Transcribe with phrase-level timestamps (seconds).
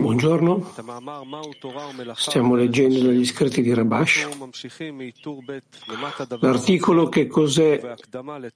[0.00, 0.72] Buongiorno.
[2.14, 4.26] Stiamo leggendo gli scritti di Rabash.
[6.40, 7.94] L'articolo Che cos'è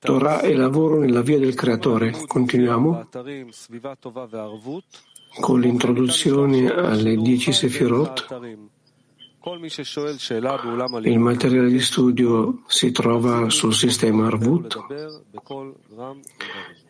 [0.01, 2.25] Torah e lavoro nella via del creatore.
[2.27, 3.09] Continuiamo
[5.39, 8.77] con l'introduzione alle 10 Sefirot.
[11.03, 14.77] Il materiale di studio si trova sul sistema Arvut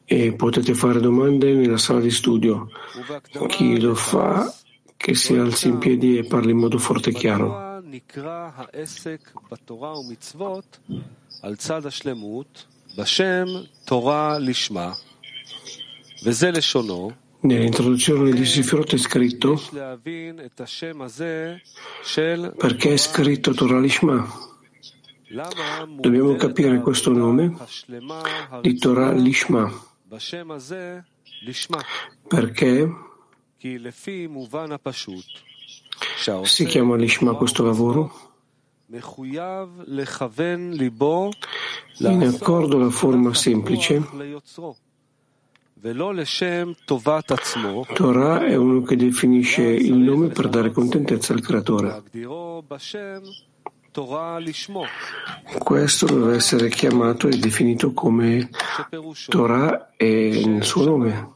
[0.04, 2.68] e potete fare domande nella sala di studio.
[3.48, 4.52] Chi lo fa,
[4.96, 7.82] che si alzi in piedi e parli in modo forte e chiaro.
[13.84, 14.96] Torah lishma
[17.40, 19.60] Nell'introduzione di Sifirot è scritto
[22.56, 24.26] perché è scritto Torah Lishma.
[26.00, 27.56] Dobbiamo capire questo nome
[28.60, 29.72] di Torah Lishma
[32.26, 32.92] perché
[36.44, 38.12] si chiama Lishma questo lavoro
[41.98, 44.02] in accordo alla forma semplice
[47.94, 52.02] Torah è uno che definisce il nome per dare contentezza al creatore.
[55.58, 58.50] Questo deve essere chiamato e definito come
[59.28, 61.34] Torah e il suo nome.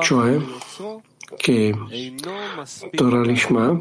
[0.00, 0.38] Cioè
[1.36, 1.74] che
[2.92, 3.78] Torah Lishma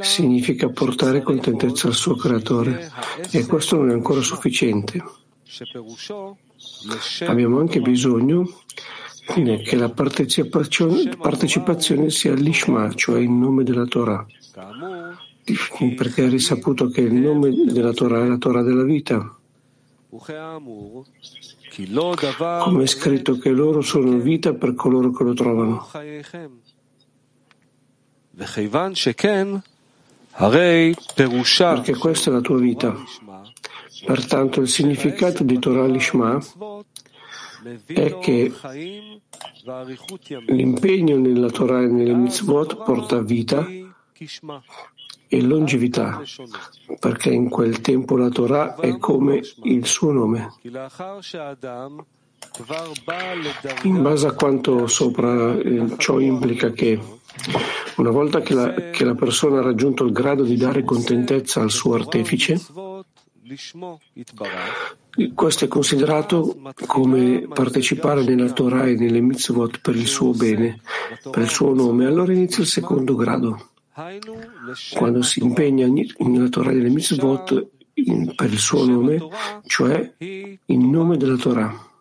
[0.00, 2.92] significa portare contentezza al suo creatore
[3.30, 5.02] e questo non è ancora sufficiente.
[7.26, 8.48] Abbiamo anche bisogno
[9.34, 14.24] eh, che la partecipazione sia l'Ishma, cioè il nome della Torah,
[15.96, 19.36] perché è risaputo che il nome della Torah è la Torah della vita.
[22.62, 25.88] Come è scritto che loro sono vita per coloro che lo trovano.
[31.74, 32.94] Perché questa è la tua vita.
[34.04, 36.38] Pertanto il significato di Torah Lishma
[37.86, 38.52] è che
[40.48, 46.20] l'impegno nella Torah e nelle mitzvot porta vita e longevità,
[47.00, 50.52] perché in quel tempo la Torah è come il suo nome.
[53.82, 56.98] In base a quanto sopra, eh, ciò implica che
[57.96, 61.70] una volta che la, che la persona ha raggiunto il grado di dare contentezza al
[61.70, 62.60] suo artefice,
[65.34, 66.56] questo è considerato
[66.86, 70.80] come partecipare nella Torah e nelle mitzvot per il suo bene,
[71.30, 72.06] per il suo nome.
[72.06, 73.70] Allora inizia il secondo grado.
[74.94, 77.68] Quando si impegna nella Torah e nelle mitzvot
[78.34, 79.18] per il suo nome,
[79.66, 81.92] cioè in nome della Torah.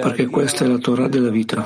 [0.00, 1.64] Perché questa è la Torah della vita.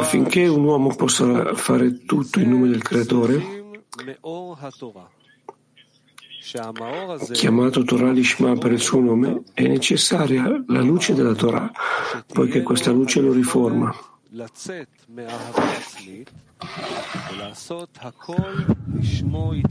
[0.00, 3.62] Affinché un uomo possa fare tutto in nome del Creatore,
[7.32, 11.70] chiamato Torah Lishma per il suo nome, è necessaria la luce della Torah,
[12.32, 13.94] poiché questa luce lo riforma.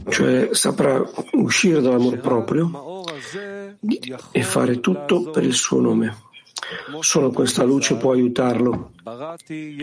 [0.08, 3.04] Cioè saprà uscire dall'amor proprio
[4.30, 6.16] e fare tutto per il suo nome.
[7.00, 8.92] Solo questa luce può aiutarlo.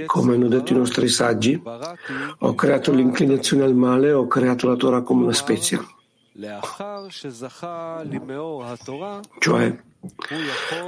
[0.06, 1.62] Come hanno detto i nostri saggi,
[2.40, 5.80] ho creato l'inclinazione al male, ho creato la Torah come una spezia.
[9.38, 9.84] Cioè,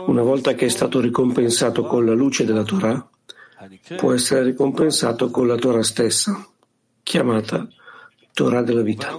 [0.07, 3.07] una volta che è stato ricompensato con la luce della Torah,
[3.97, 6.47] può essere ricompensato con la Torah stessa,
[7.01, 7.67] chiamata
[8.33, 9.17] Torah della vita.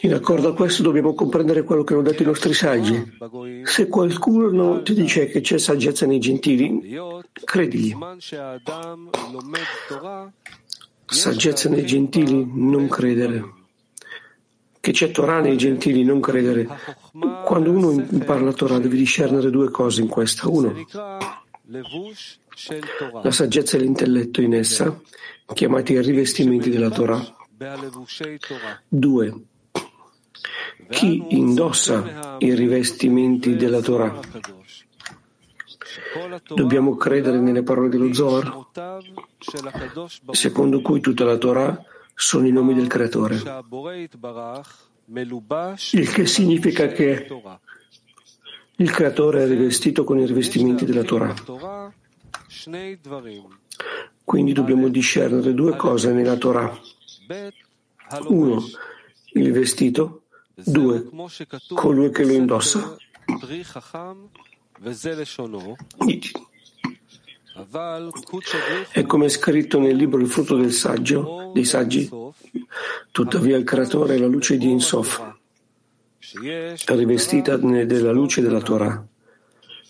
[0.00, 3.16] In accordo a questo dobbiamo comprendere quello che hanno detto i nostri saggi.
[3.64, 6.96] Se qualcuno ti dice che c'è saggezza nei gentili,
[7.44, 7.96] credigli.
[11.06, 13.55] Saggezza nei gentili, non credere
[14.86, 16.68] che c'è Torah nei gentili, non credere.
[17.44, 20.48] Quando uno impara la Torah devi discernere due cose in questa.
[20.48, 20.72] Uno,
[23.20, 24.96] la saggezza e l'intelletto in essa,
[25.52, 27.20] chiamati i rivestimenti della Torah.
[28.86, 29.42] Due,
[30.88, 34.20] chi indossa i rivestimenti della Torah.
[36.54, 38.66] Dobbiamo credere nelle parole dello Zohar,
[40.30, 41.84] secondo cui tutta la Torah
[42.18, 43.36] sono i nomi del creatore.
[45.92, 47.28] Il che significa che
[48.76, 51.34] il creatore è rivestito con i rivestimenti della Torah.
[54.24, 56.76] Quindi dobbiamo discernere due cose nella Torah.
[58.28, 58.64] Uno,
[59.34, 60.22] il vestito.
[60.54, 61.06] Due,
[61.74, 62.96] colui che lo indossa.
[68.90, 72.10] È come è scritto nel libro Il frutto del saggio, dei saggi.
[73.10, 75.34] Tuttavia il creatore è la luce di Insof,
[76.86, 79.06] rivestita della luce della Torah,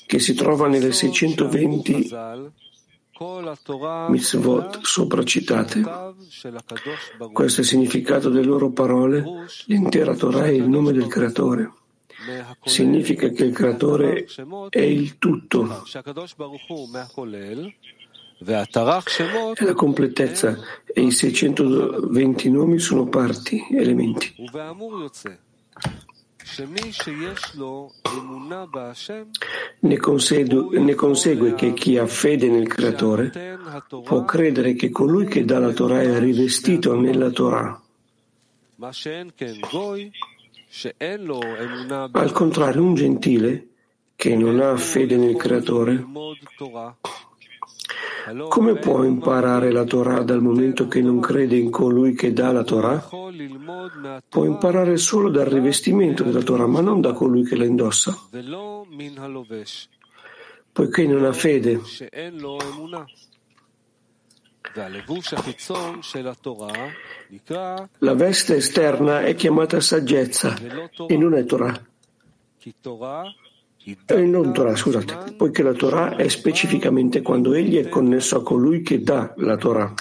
[0.06, 2.08] che si trova nelle 620
[4.10, 5.82] mitzvot sopracitate.
[7.32, 9.24] Questo è il significato delle loro parole.
[9.64, 11.72] L'intera Torah è il nome del creatore.
[12.64, 14.26] Significa che il creatore
[14.70, 15.84] è il tutto.
[19.54, 24.34] È la completezza e i 620 nomi sono parti, elementi.
[29.80, 33.58] Ne consegue, ne consegue, che chi ha fede nel Creatore
[34.04, 37.80] può credere che colui che dà la Torah è rivestito nella Torah.
[42.12, 43.68] Al contrario, un gentile
[44.14, 46.04] che non ha fede nel Creatore
[48.48, 52.64] come può imparare la Torah dal momento che non crede in colui che dà la
[52.64, 53.08] Torah?
[54.28, 58.18] Può imparare solo dal rivestimento della Torah, ma non da colui che la indossa,
[60.72, 61.80] poiché non ha fede.
[67.98, 70.54] La veste esterna è chiamata saggezza
[71.06, 71.82] e non è Torah.
[74.06, 78.82] Eh, non Torah, scusate, poiché la Torah è specificamente quando egli è connesso a colui
[78.82, 79.94] che dà la Torah.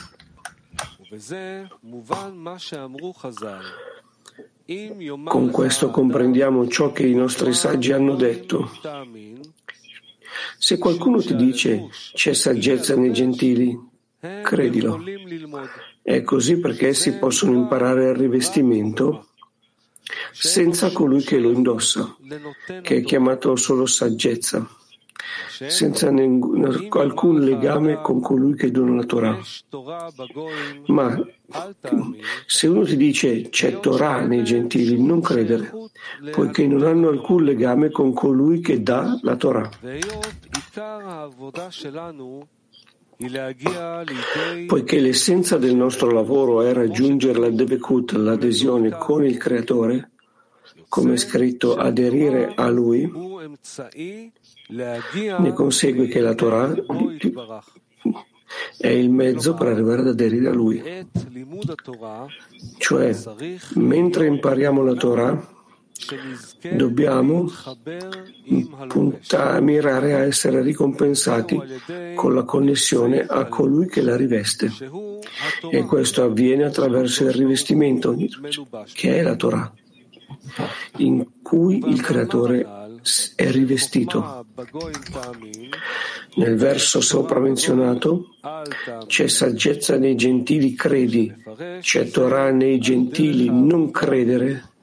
[5.23, 8.71] Con questo comprendiamo ciò che i nostri saggi hanno detto.
[10.57, 13.93] Se qualcuno ti dice c'è saggezza nei gentili,
[14.43, 15.01] credilo.
[16.01, 19.27] È così perché essi possono imparare il rivestimento
[20.31, 22.15] senza colui che lo indossa,
[22.81, 24.67] che è chiamato solo saggezza,
[25.49, 29.39] senza alcun legame con colui che dona la Torah.
[30.87, 31.25] Ma
[32.45, 35.71] se uno ti dice c'è Torah nei gentili, non credere,
[36.31, 39.69] poiché non hanno alcun legame con colui che dà la Torah.
[44.67, 50.11] Poiché l'essenza del nostro lavoro è raggiungere la Debekut, l'adesione con il Creatore,
[50.89, 53.09] come è scritto aderire a Lui,
[54.69, 56.73] ne consegue che la Torah
[58.77, 60.81] è il mezzo per arrivare ad aderire a Lui.
[62.77, 63.15] Cioè,
[63.75, 65.54] mentre impariamo la Torah,
[66.73, 67.51] dobbiamo
[68.87, 71.59] punta, mirare a essere ricompensati
[72.15, 74.71] con la connessione a colui che la riveste.
[75.69, 78.15] E questo avviene attraverso il rivestimento,
[78.93, 79.73] che è la Torah
[80.97, 82.65] in cui il creatore
[83.35, 84.45] è rivestito.
[86.35, 88.35] Nel verso sopra menzionato
[89.07, 91.33] c'è saggezza nei gentili credi,
[91.79, 94.73] c'è Torah nei gentili non credere.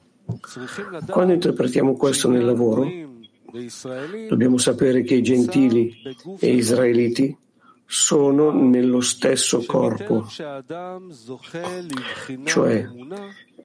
[1.09, 2.87] Quando interpretiamo questo nel lavoro,
[4.29, 5.95] dobbiamo sapere che i gentili
[6.39, 7.37] e israeliti
[7.85, 10.25] sono nello stesso corpo,
[12.45, 12.87] cioè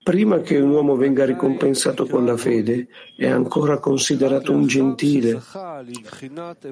[0.02, 5.40] prima che un uomo venga ricompensato con la fede, è ancora considerato un gentile.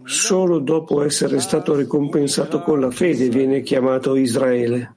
[0.04, 4.94] Solo dopo essere stato ricompensato con la fede viene chiamato Israele.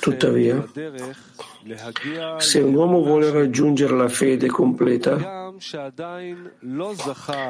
[0.00, 0.64] Tuttavia,
[2.38, 5.52] se un uomo vuole raggiungere la fede completa,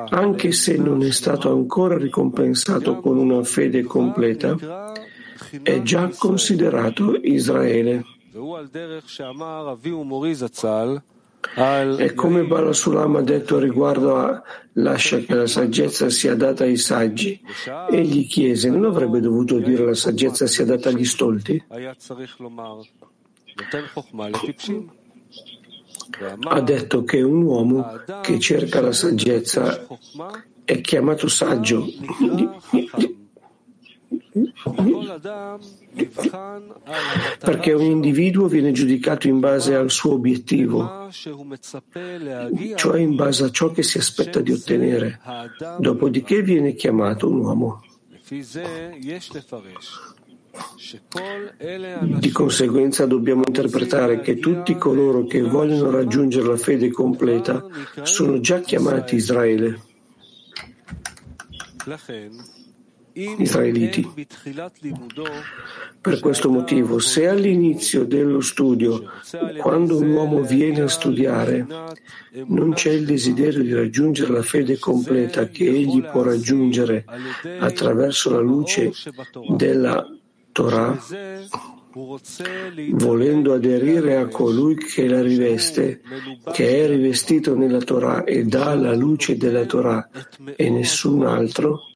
[0.08, 4.92] anche se non è stato ancora ricompensato con una fede completa,
[5.62, 8.04] è già considerato Israele.
[11.54, 14.42] E come Bala Sulam ha detto riguardo a
[14.74, 17.40] lascia che la saggezza sia data ai saggi,
[17.90, 21.62] egli chiese, non avrebbe dovuto dire la saggezza sia data agli stolti?
[26.44, 29.86] Ha detto che un uomo che cerca la saggezza
[30.64, 31.84] è chiamato saggio.
[37.38, 43.70] Perché un individuo viene giudicato in base al suo obiettivo, cioè in base a ciò
[43.70, 45.20] che si aspetta di ottenere,
[45.78, 47.82] dopodiché viene chiamato un uomo.
[52.18, 57.66] Di conseguenza dobbiamo interpretare che tutti coloro che vogliono raggiungere la fede completa
[58.02, 59.80] sono già chiamati Israele.
[63.14, 64.08] Israeliti.
[66.00, 69.10] Per questo motivo, se all'inizio dello studio,
[69.58, 71.66] quando un uomo viene a studiare,
[72.46, 77.04] non c'è il desiderio di raggiungere la fede completa che egli può raggiungere
[77.58, 78.92] attraverso la luce
[79.54, 80.06] della
[80.52, 80.98] Torah,
[82.92, 86.00] volendo aderire a colui che la riveste,
[86.52, 90.08] che è rivestito nella Torah e dà la luce della Torah.
[90.56, 91.91] E nessun altro,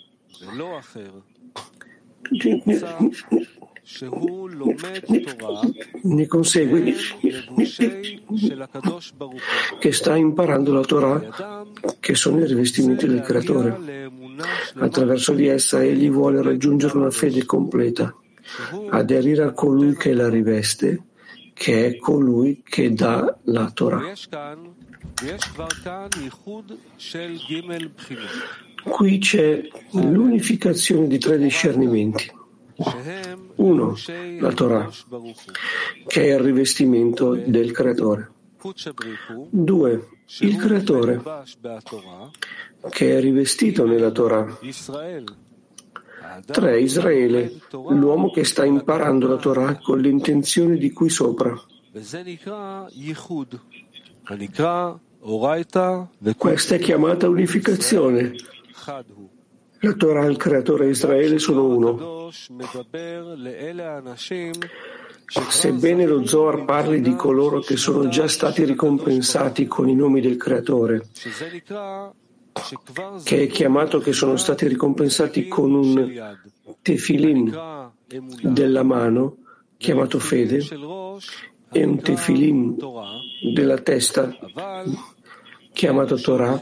[6.03, 6.95] ne consegue
[9.79, 11.65] che sta imparando la Torah,
[12.01, 14.11] che sono i rivestimenti del Creatore.
[14.75, 18.15] Attraverso di essa egli vuole raggiungere una fede completa,
[18.91, 21.05] aderire a colui che la riveste,
[21.53, 24.13] che è colui che dà la Torah.
[28.89, 32.31] Qui c'è l'unificazione di tre discernimenti.
[33.57, 33.97] Uno,
[34.39, 34.91] la Torah,
[36.07, 38.31] che è il rivestimento del Creatore.
[39.51, 40.09] Due,
[40.41, 41.23] il Creatore,
[42.91, 44.59] che è rivestito nella Torah.
[46.45, 51.55] Tre, Israele, l'uomo che sta imparando la Torah con l'intenzione di qui sopra.
[56.37, 58.35] Questa è chiamata unificazione.
[59.81, 62.31] La Torah e il creatore Israele sono uno.
[65.49, 70.37] Sebbene lo Zohar parli di coloro che sono già stati ricompensati con i nomi del
[70.37, 71.09] creatore,
[73.25, 76.39] che è chiamato che sono stati ricompensati con un
[76.81, 77.93] tefilin
[78.43, 79.39] della mano,
[79.77, 80.65] chiamato fede,
[81.73, 82.77] e un tefilin
[83.53, 84.33] della testa,
[85.73, 86.59] chiamato Torah,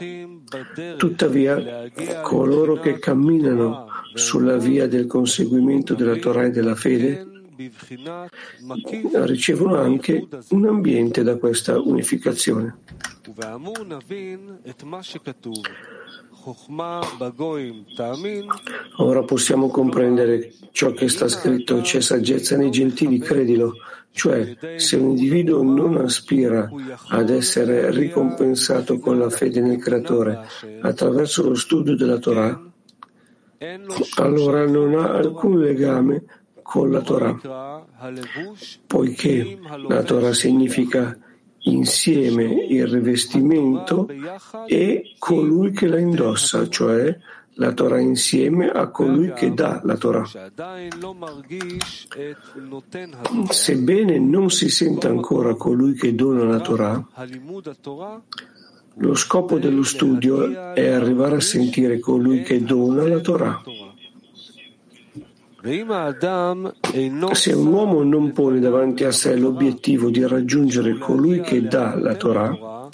[0.97, 1.89] tuttavia
[2.21, 7.27] coloro che camminano sulla via del conseguimento della Torah e della fede
[9.25, 12.77] ricevono anche un ambiente da questa unificazione.
[18.97, 23.73] Ora possiamo comprendere ciò che sta scritto, c'è saggezza nei gentili, credilo,
[24.11, 26.69] cioè se un individuo non aspira
[27.09, 30.47] ad essere ricompensato con la fede nel Creatore
[30.81, 32.61] attraverso lo studio della Torah,
[34.17, 36.23] allora non ha alcun legame
[36.61, 37.85] con la Torah,
[38.85, 41.17] poiché la Torah significa
[41.65, 44.07] insieme il rivestimento
[44.67, 47.17] e colui che la indossa, cioè
[47.57, 50.25] la Torah insieme a colui che dà la Torah.
[53.49, 57.07] Sebbene non si senta ancora colui che dona la Torah,
[58.97, 63.61] lo scopo dello studio è arrivare a sentire colui che dona la Torah.
[67.33, 72.13] Se un uomo non pone davanti a sé l'obiettivo di raggiungere colui che dà la
[72.13, 72.87] Torah,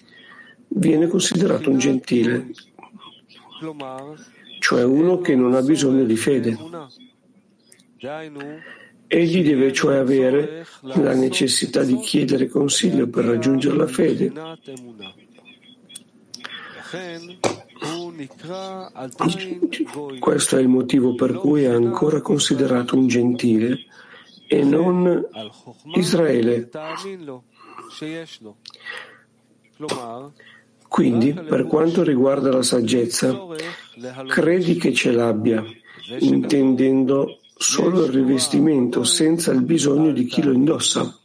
[0.69, 2.51] viene considerato un gentile,
[4.59, 6.57] cioè uno che non ha bisogno di fede.
[9.07, 14.31] Egli deve cioè avere la necessità di chiedere consiglio per raggiungere la fede.
[20.19, 23.85] Questo è il motivo per cui è ancora considerato un gentile
[24.47, 25.25] e non
[25.95, 26.69] Israele.
[30.87, 33.35] Quindi, per quanto riguarda la saggezza,
[34.27, 35.63] credi che ce l'abbia,
[36.19, 41.17] intendendo solo il rivestimento senza il bisogno di chi lo indossa.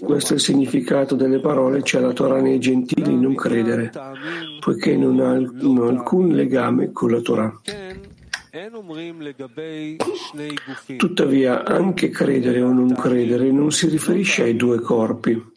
[0.00, 3.90] Questo è il significato delle parole c'è la Torah nei gentili non credere,
[4.60, 7.60] poiché non hanno alcun legame con la Torah.
[10.96, 15.52] Tuttavia, anche credere o non credere non si riferisce ai due corpi.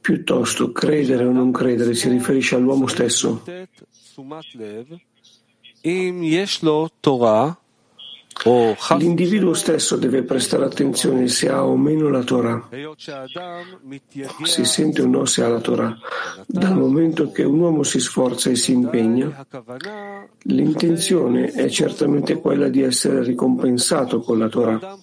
[0.00, 3.44] Piuttosto, credere o non credere si riferisce all'uomo stesso.
[8.44, 12.68] L'individuo stesso deve prestare attenzione se ha o meno la Torah,
[14.42, 15.96] se sente o no se ha la Torah.
[16.46, 19.46] Dal momento che un uomo si sforza e si impegna,
[20.42, 24.98] l'intenzione è certamente quella di essere ricompensato con la Torah.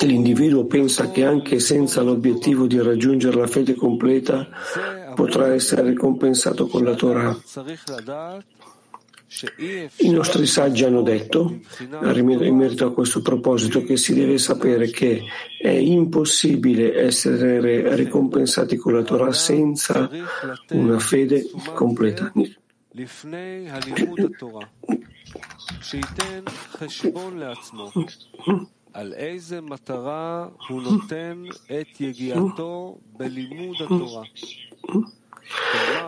[0.00, 4.48] L'individuo pensa che anche senza l'obiettivo di raggiungere la fede completa
[5.14, 7.36] potrà essere ricompensato con la Torah.
[9.96, 11.58] I nostri saggi hanno detto,
[11.90, 15.22] in merito a questo proposito, che si deve sapere che
[15.60, 20.08] è impossibile essere ricompensati con la Torah senza
[20.70, 22.32] una fede completa.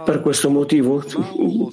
[0.04, 1.04] Per questo motivo,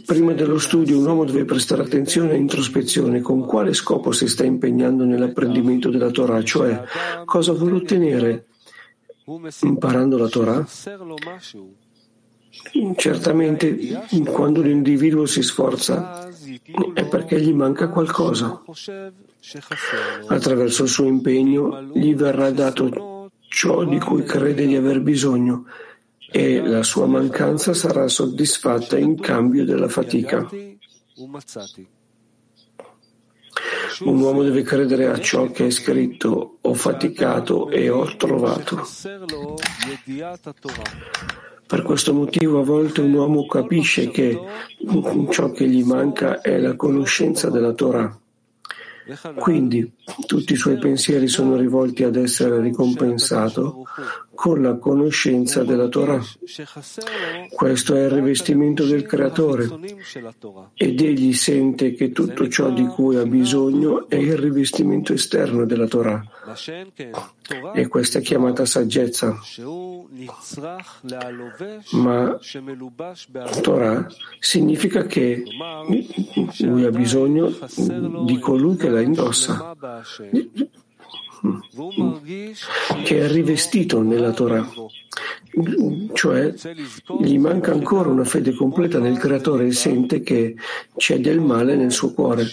[0.06, 4.44] prima dello studio un uomo deve prestare attenzione e introspezione con quale scopo si sta
[4.44, 6.84] impegnando nell'apprendimento della Torah, cioè
[7.24, 8.48] cosa vuole ottenere
[9.62, 10.68] imparando la Torah.
[12.96, 16.28] Certamente quando l'individuo si sforza
[16.94, 18.62] è perché gli manca qualcosa.
[20.28, 25.66] Attraverso il suo impegno gli verrà dato ciò di cui crede di aver bisogno
[26.32, 30.48] e la sua mancanza sarà soddisfatta in cambio della fatica.
[34.00, 38.86] Un uomo deve credere a ciò che è scritto, ho faticato e ho trovato.
[41.68, 44.38] Per questo motivo a volte un uomo capisce che
[45.30, 48.20] ciò che gli manca è la conoscenza della Torah.
[49.38, 49.95] Quindi
[50.26, 53.86] tutti i suoi pensieri sono rivolti ad essere ricompensato
[54.36, 56.22] con la conoscenza della Torah.
[57.50, 59.70] Questo è il rivestimento del Creatore
[60.76, 65.88] ed egli sente che tutto ciò di cui ha bisogno è il rivestimento esterno della
[65.88, 66.24] Torah.
[67.74, 69.40] E questa è chiamata saggezza.
[71.92, 72.40] Ma
[73.62, 74.08] Torah
[74.40, 75.44] significa che
[76.60, 77.52] lui ha bisogno
[78.26, 79.76] di colui che la indossa,
[83.04, 84.68] che è rivestito nella Torah.
[86.14, 86.54] Cioè,
[87.22, 90.56] gli manca ancora una fede completa nel Creatore e sente che
[90.98, 92.46] c'è del male nel suo cuore.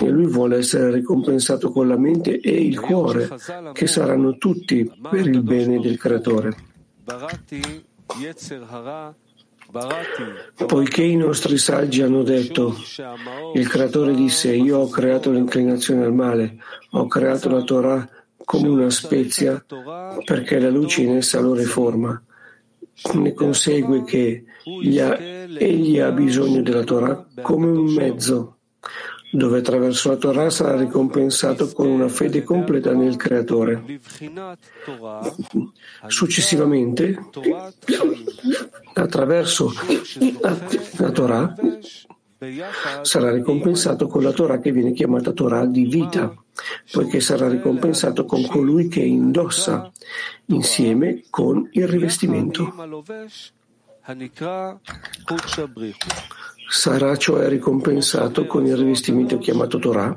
[0.00, 3.28] E lui vuole essere ricompensato con la mente e il cuore,
[3.72, 6.56] che saranno tutti per il bene del Creatore.
[10.66, 12.76] Poiché i nostri saggi hanno detto,
[13.54, 16.56] il creatore disse, io ho creato l'inclinazione al male,
[16.90, 18.08] ho creato la Torah
[18.44, 19.64] come una spezia
[20.24, 22.20] perché la luce in essa lo riforma.
[23.14, 28.56] Ne consegue che egli ha bisogno della Torah come un mezzo
[29.30, 34.00] dove attraverso la Torah sarà ricompensato con una fede completa nel Creatore.
[36.06, 37.18] Successivamente,
[38.94, 39.72] attraverso
[40.96, 41.54] la Torah,
[43.02, 46.34] sarà ricompensato con la Torah che viene chiamata Torah di vita,
[46.90, 49.90] poiché sarà ricompensato con colui che indossa
[50.46, 52.72] insieme con il rivestimento.
[56.72, 60.16] Sarà cioè ricompensato con il rivestimento chiamato Torah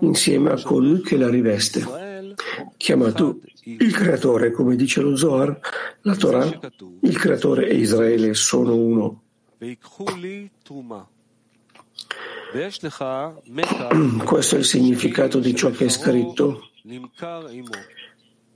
[0.00, 2.34] insieme a colui che la riveste,
[2.78, 5.60] chiamato il creatore, come dice lo Zohar,
[6.00, 6.58] la Torah,
[7.02, 9.24] il creatore e Israele sono uno.
[14.24, 16.70] Questo è il significato di ciò che è scritto.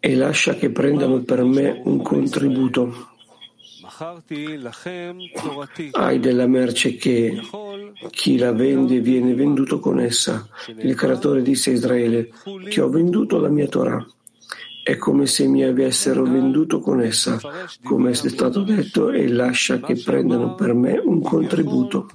[0.00, 3.16] E lascia che prendano per me un contributo
[5.92, 7.40] hai della merce che
[8.10, 10.48] chi la vende viene venduto con essa.
[10.76, 12.30] Il creatore disse a Israele,
[12.68, 14.06] ti ho venduto la mia Torah.
[14.82, 17.38] È come se mi avessero venduto con essa,
[17.82, 22.08] come è stato detto, e lascia che prendano per me un contributo.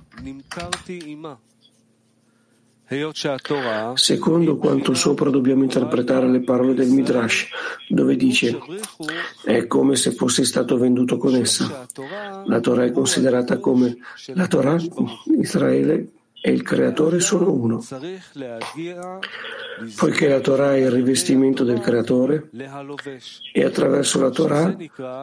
[3.96, 7.48] Secondo quanto sopra dobbiamo interpretare le parole del Midrash,
[7.88, 8.58] dove dice
[9.44, 11.86] è come se fosse stato venduto con essa.
[12.46, 13.98] La Torah è considerata come
[14.34, 14.78] la Torah,
[15.40, 16.08] Israele
[16.46, 17.82] e il Creatore sono uno.
[19.96, 22.50] Poiché la Torah è il rivestimento del Creatore
[23.54, 24.76] e attraverso la Torah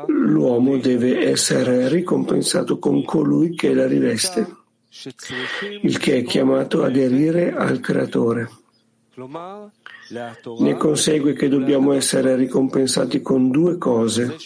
[0.07, 4.60] l'uomo deve essere ricompensato con colui che la riveste
[5.83, 8.51] il che è chiamato aderire al Creatore.
[10.59, 14.37] Ne consegue che dobbiamo essere ricompensati con due cose,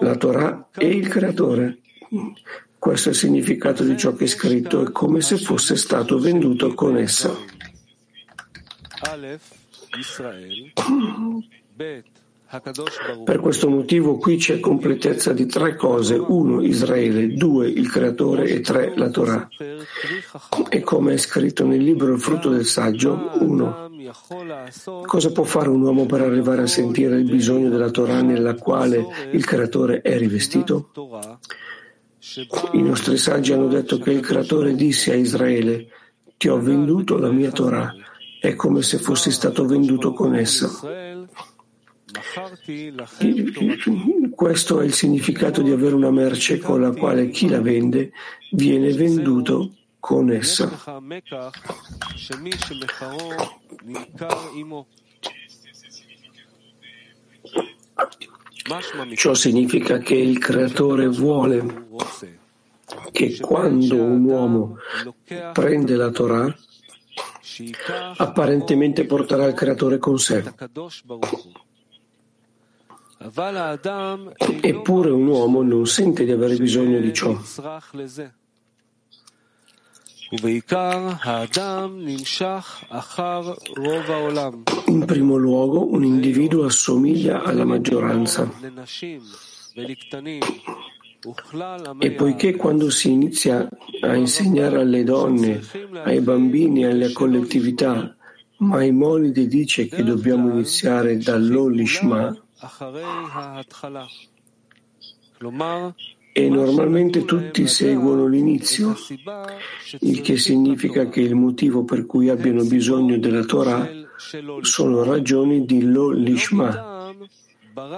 [0.00, 1.78] la Torah e il Creatore.
[2.78, 6.74] Questo è il significato di ciò che è scritto, è come se fosse stato venduto
[6.74, 7.34] con essa.
[13.24, 16.14] Per questo motivo qui c'è completezza di tre cose.
[16.14, 19.48] Uno, Israele, due, il Creatore e tre, la Torah.
[20.70, 23.88] E come è scritto nel libro Il frutto del saggio, uno,
[25.04, 29.04] Cosa può fare un uomo per arrivare a sentire il bisogno della Torah nella quale
[29.32, 30.90] il creatore è rivestito?
[32.72, 35.88] I nostri saggi hanno detto che il creatore disse a Israele,
[36.38, 37.92] ti ho venduto la mia Torah,
[38.40, 41.17] è come se fossi stato venduto con essa.
[44.34, 48.12] Questo è il significato di avere una merce con la quale chi la vende
[48.50, 50.70] viene venduto con essa.
[59.14, 61.86] Ciò significa che il creatore vuole
[63.12, 64.76] che quando un uomo
[65.54, 66.54] prende la Torah,
[68.18, 70.44] apparentemente porterà il creatore con sé.
[74.60, 77.36] Eppure un uomo non sente di avere bisogno di ciò.
[84.86, 88.50] In primo luogo, un individuo assomiglia alla maggioranza.
[91.98, 93.68] E poiché quando si inizia
[94.00, 95.60] a insegnare alle donne,
[96.04, 98.14] ai bambini e alle collettività,
[98.58, 102.36] Maimonide dice che dobbiamo iniziare dall'Olishma,
[106.32, 108.94] e normalmente tutti seguono l'inizio,
[110.00, 113.88] il che significa che il motivo per cui abbiano bisogno della Torah
[114.60, 117.12] sono ragioni di lo lishma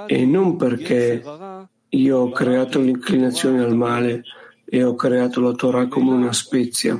[0.07, 1.23] e non perché
[1.88, 4.23] io ho creato l'inclinazione al male
[4.64, 6.99] e ho creato la Torah come una spezia.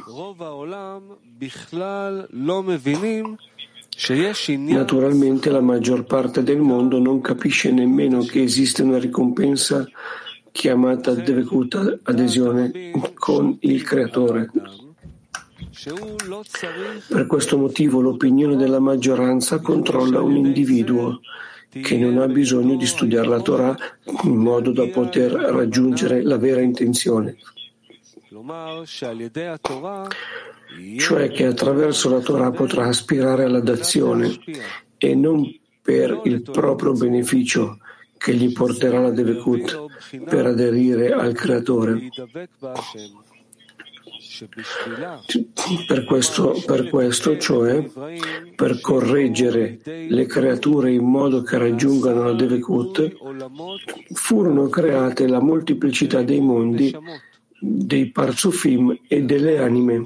[4.57, 9.87] Naturalmente la maggior parte del mondo non capisce nemmeno che esiste una ricompensa
[10.51, 14.51] chiamata Devekuta, adesione con il creatore.
[17.09, 21.21] Per questo motivo l'opinione della maggioranza controlla un individuo
[21.69, 23.77] che non ha bisogno di studiare la Torah
[24.25, 27.37] in modo da poter raggiungere la vera intenzione,
[30.97, 34.39] cioè che attraverso la Torah potrà aspirare alla dazione
[34.99, 35.45] e non
[35.83, 37.79] per il proprio beneficio
[38.17, 39.87] che gli porterà la Devekut
[40.29, 42.09] per aderire al Creatore.
[45.87, 47.87] Per questo, per questo, cioè
[48.55, 53.17] per correggere le creature in modo che raggiungano la Devekut,
[54.13, 56.95] furono create la moltiplicità dei mondi,
[57.61, 60.03] dei parzufim e delle anime.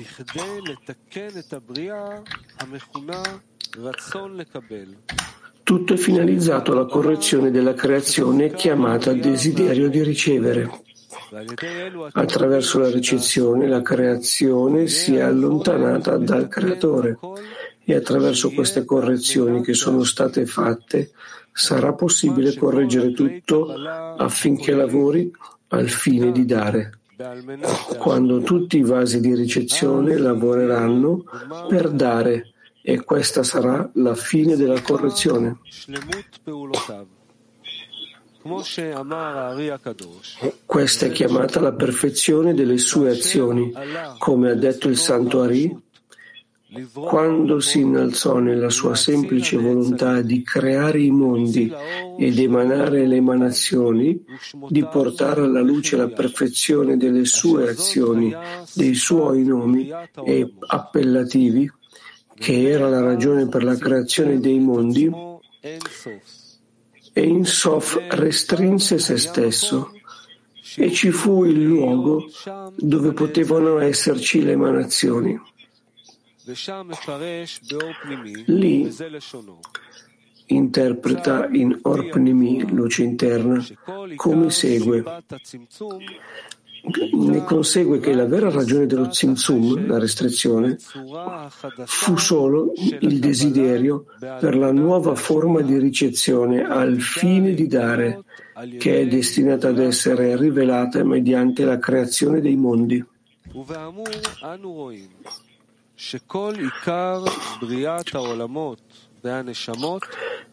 [5.62, 10.82] Tutto è finalizzato alla correzione della creazione chiamata desiderio di ricevere.
[12.12, 17.18] Attraverso la ricezione la creazione si è allontanata dal creatore
[17.84, 21.12] e attraverso queste correzioni che sono state fatte
[21.52, 25.30] sarà possibile correggere tutto affinché lavori
[25.68, 26.98] al fine di dare.
[27.98, 31.24] Quando tutti i vasi di ricezione lavoreranno
[31.68, 35.58] per dare e questa sarà la fine della correzione.
[40.66, 43.72] Questa è chiamata la perfezione delle sue azioni,
[44.18, 45.82] come ha detto il Santo Ari,
[46.92, 51.72] quando si innalzò nella sua semplice volontà di creare i mondi
[52.18, 54.24] ed emanare le emanazioni,
[54.68, 58.34] di portare alla luce la perfezione delle sue azioni,
[58.74, 59.90] dei suoi nomi
[60.24, 61.70] e appellativi,
[62.34, 65.10] che era la ragione per la creazione dei mondi,
[67.16, 69.92] e in Sof restrinse se stesso
[70.76, 72.24] e ci fu il luogo
[72.76, 75.40] dove potevano esserci le emanazioni.
[78.46, 78.92] Lì
[80.46, 83.64] interpreta in Orpnimi, luce interna,
[84.14, 85.02] come segue.
[87.12, 90.76] Ne consegue che la vera ragione dello Tzimtzum, la restrizione,
[91.86, 98.22] fu solo il desiderio per la nuova forma di ricezione al fine di dare,
[98.78, 103.02] che è destinata ad essere rivelata mediante la creazione dei mondi.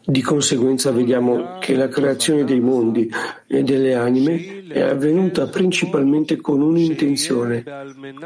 [0.02, 3.06] Di conseguenza vediamo che la creazione dei mondi
[3.46, 7.64] e delle anime è avvenuta principalmente con un'intenzione,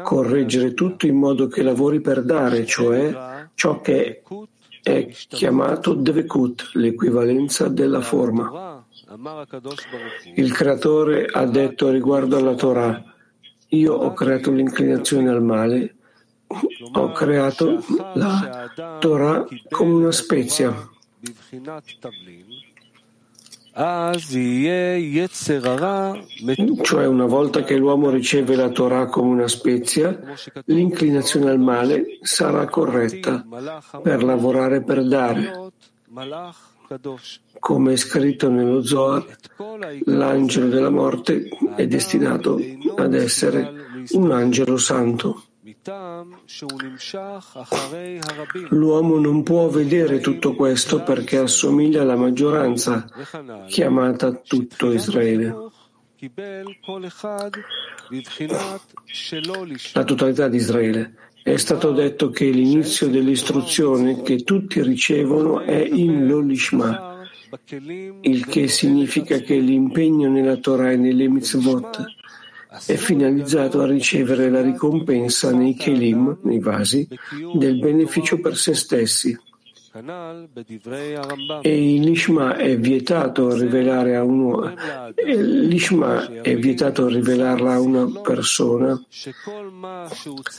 [0.03, 4.23] correggere tutto in modo che lavori per dare, cioè ciò che
[4.81, 8.85] è chiamato Devekut, l'equivalenza della forma.
[10.35, 13.03] Il creatore ha detto riguardo alla Torah,
[13.69, 15.96] io ho creato l'inclinazione al male
[16.91, 17.83] ho creato
[18.13, 20.89] la Torah come una spezia.
[26.81, 30.19] Cioè una volta che l'uomo riceve la Torah come una spezia,
[30.65, 33.45] l'inclinazione al male sarà corretta
[34.01, 35.71] per lavorare per dare.
[37.59, 39.25] Come è scritto nello Zohar,
[40.05, 42.59] l'angelo della morte è destinato
[42.95, 43.73] ad essere
[44.11, 45.43] un angelo santo.
[48.69, 53.05] L'uomo non può vedere tutto questo perché assomiglia alla maggioranza,
[53.67, 55.53] chiamata tutto Israele.
[59.93, 61.15] La totalità di Israele.
[61.43, 67.27] È stato detto che l'inizio dell'istruzione che tutti ricevono è in Lolishma,
[68.21, 72.15] il che significa che l'impegno nella Torah e nelle mitzvot
[72.85, 77.07] è finalizzato a ricevere la ricompensa nei kelim, nei vasi,
[77.53, 79.37] del beneficio per se stessi.
[81.61, 84.71] E l'Ishma è vietato rivelare a uno,
[85.25, 88.91] l'Ishma è vietato rivelarla a una persona,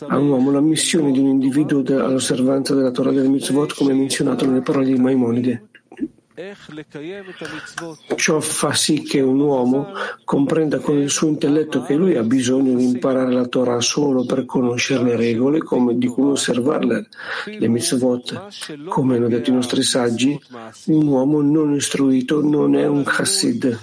[0.09, 4.45] a un uomo, la missione di un individuo all'osservanza della Torah del Mitzvot, come menzionato
[4.45, 5.69] nelle parole di Maimonide.
[8.15, 9.93] Ciò fa sì che un uomo
[10.25, 14.45] comprenda con il suo intelletto che lui ha bisogno di imparare la Torah solo per
[14.45, 17.09] conoscere le regole come di come osservarle,
[17.47, 18.87] le mitzvot.
[18.87, 20.41] Come hanno detto i nostri saggi,
[20.87, 23.77] un uomo non istruito non è un chassid.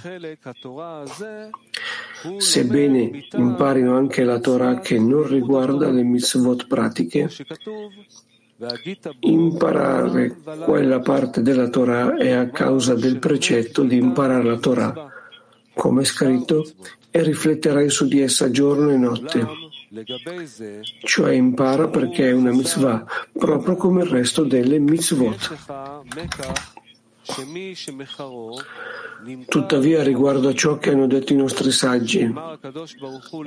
[2.38, 7.28] Sebbene imparino anche la Torah che non riguarda le mitzvot pratiche,
[9.20, 15.12] Imparare quella parte della Torah è a causa del precetto di imparare la Torah,
[15.74, 16.66] come è scritto,
[17.10, 19.46] e rifletterai su di essa giorno e notte.
[21.00, 25.56] Cioè impara perché è una mitzvah, proprio come il resto delle mitzvot.
[29.48, 32.32] Tuttavia, riguardo a ciò che hanno detto i nostri saggi,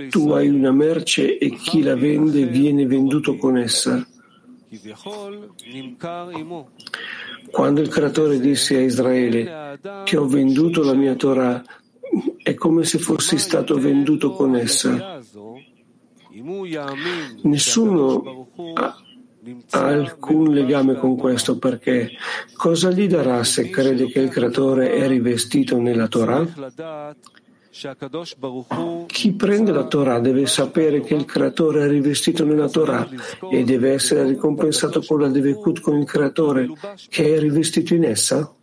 [0.10, 4.06] tu hai una merce e chi la vende viene venduto con essa.
[7.52, 11.64] Quando il Creatore disse a Israele, ti ho venduto la mia Torah,
[12.44, 15.20] è come se fossi stato venduto con essa.
[17.42, 18.48] Nessuno
[19.72, 22.12] ha alcun legame con questo perché
[22.54, 26.46] cosa gli darà se crede che il Creatore è rivestito nella Torah?
[29.08, 33.08] Chi prende la Torah deve sapere che il Creatore è rivestito nella Torah
[33.50, 36.70] e deve essere ricompensato con la Devekut con il Creatore
[37.08, 38.54] che è rivestito in essa?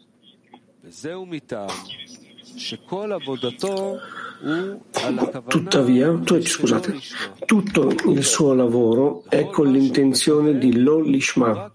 [5.48, 6.98] Tuttavia, scusate,
[7.46, 11.72] tutto il suo lavoro è con l'intenzione di Lolishma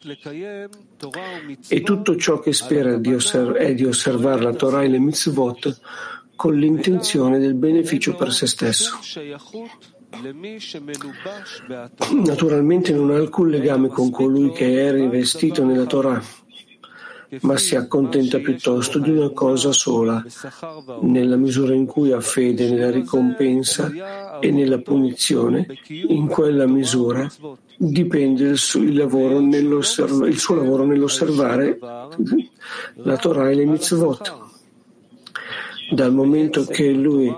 [1.67, 5.79] e tutto ciò che spera di osserv- è di osservare la Torah e le mitzvot
[6.41, 8.97] con l'intenzione del beneficio per se stesso.
[12.13, 16.19] Naturalmente non ha alcun legame con colui che è rivestito nella Torah,
[17.41, 20.25] ma si accontenta piuttosto di una cosa sola,
[21.01, 25.67] nella misura in cui ha fede nella ricompensa e nella punizione,
[26.07, 27.31] in quella misura
[27.77, 31.77] dipende il suo, lavoro il suo lavoro nell'osservare
[32.95, 34.49] la Torah e le mitzvot
[35.91, 37.33] dal momento che lui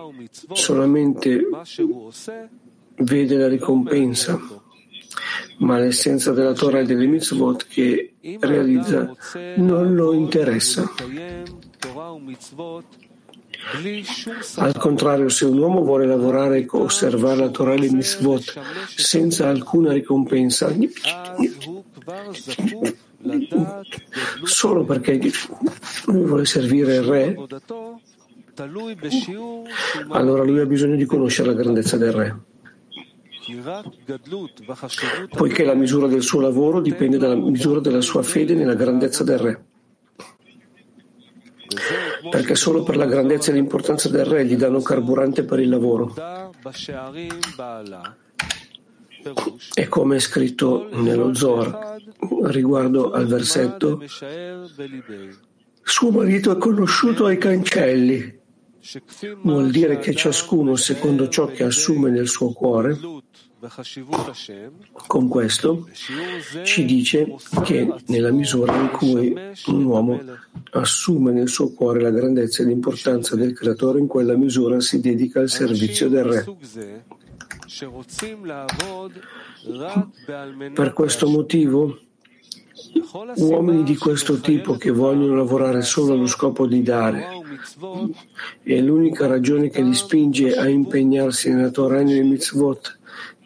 [0.52, 1.42] solamente
[2.98, 4.40] vede la ricompensa,
[5.60, 9.12] ma l'essenza della Torah e delle mitzvot che realizza
[9.58, 10.92] non lo interessa.
[14.58, 18.60] Al contrario, se un uomo vuole lavorare e osservare la Torah e le mitzvot
[18.96, 20.74] senza alcuna ricompensa,
[24.44, 25.20] solo perché
[26.06, 27.36] lui vuole servire il re,
[30.10, 32.40] allora lui ha bisogno di conoscere la grandezza del re.
[35.30, 39.40] Poiché la misura del suo lavoro dipende dalla misura della sua fede nella grandezza del
[39.40, 39.66] re.
[42.30, 46.14] Perché solo per la grandezza e l'importanza del re gli danno carburante per il lavoro.
[49.74, 51.98] E come è scritto nello Zohar
[52.44, 54.02] riguardo al versetto,
[55.82, 58.42] suo marito è conosciuto ai cancelli
[59.42, 63.00] Vuol dire che ciascuno secondo ciò che assume nel suo cuore,
[65.08, 65.88] con questo
[66.64, 69.34] ci dice che nella misura in cui
[69.68, 70.22] un uomo
[70.72, 75.40] assume nel suo cuore la grandezza e l'importanza del creatore, in quella misura si dedica
[75.40, 76.56] al servizio del re.
[80.74, 82.00] Per questo motivo,
[83.36, 87.28] uomini di questo tipo che vogliono lavorare solo allo scopo di dare
[88.64, 93.00] e l'unica ragione che li spinge a impegnarsi nella Torah e nelle mitzvot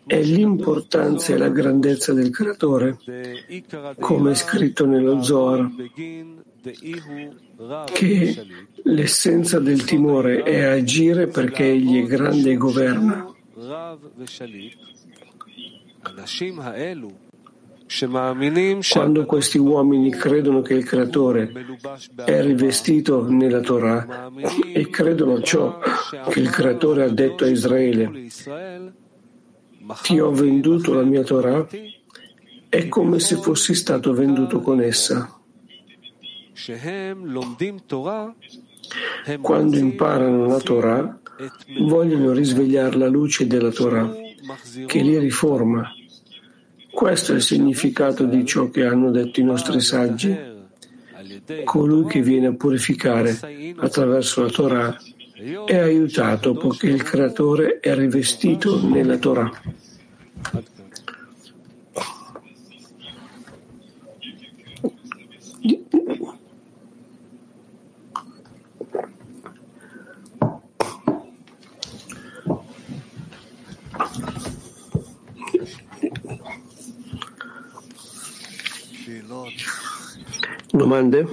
[0.08, 2.98] è l'importanza e la grandezza del Creatore,
[4.00, 5.70] come è scritto nello Zohar,
[7.92, 8.46] che
[8.84, 13.36] l'essenza del timore è agire perché egli è grande e governa.
[18.92, 21.52] Quando questi uomini credono che il Creatore
[22.26, 24.30] è rivestito nella Torah
[24.74, 25.80] e credono ciò
[26.30, 28.28] che il Creatore ha detto a Israele,
[30.04, 31.66] ti ho venduto la mia Torah,
[32.68, 35.40] è come se fossi stato venduto con essa.
[39.42, 41.20] Quando imparano la Torah,
[41.80, 44.14] vogliono risvegliare la luce della Torah,
[44.86, 45.90] che li riforma.
[46.98, 50.36] Questo è il significato di ciò che hanno detto i nostri saggi.
[51.64, 53.38] Colui che viene a purificare
[53.76, 54.98] attraverso la Torah
[55.68, 59.48] è aiutato poiché il Creatore è rivestito nella Torah.
[80.88, 81.28] domande?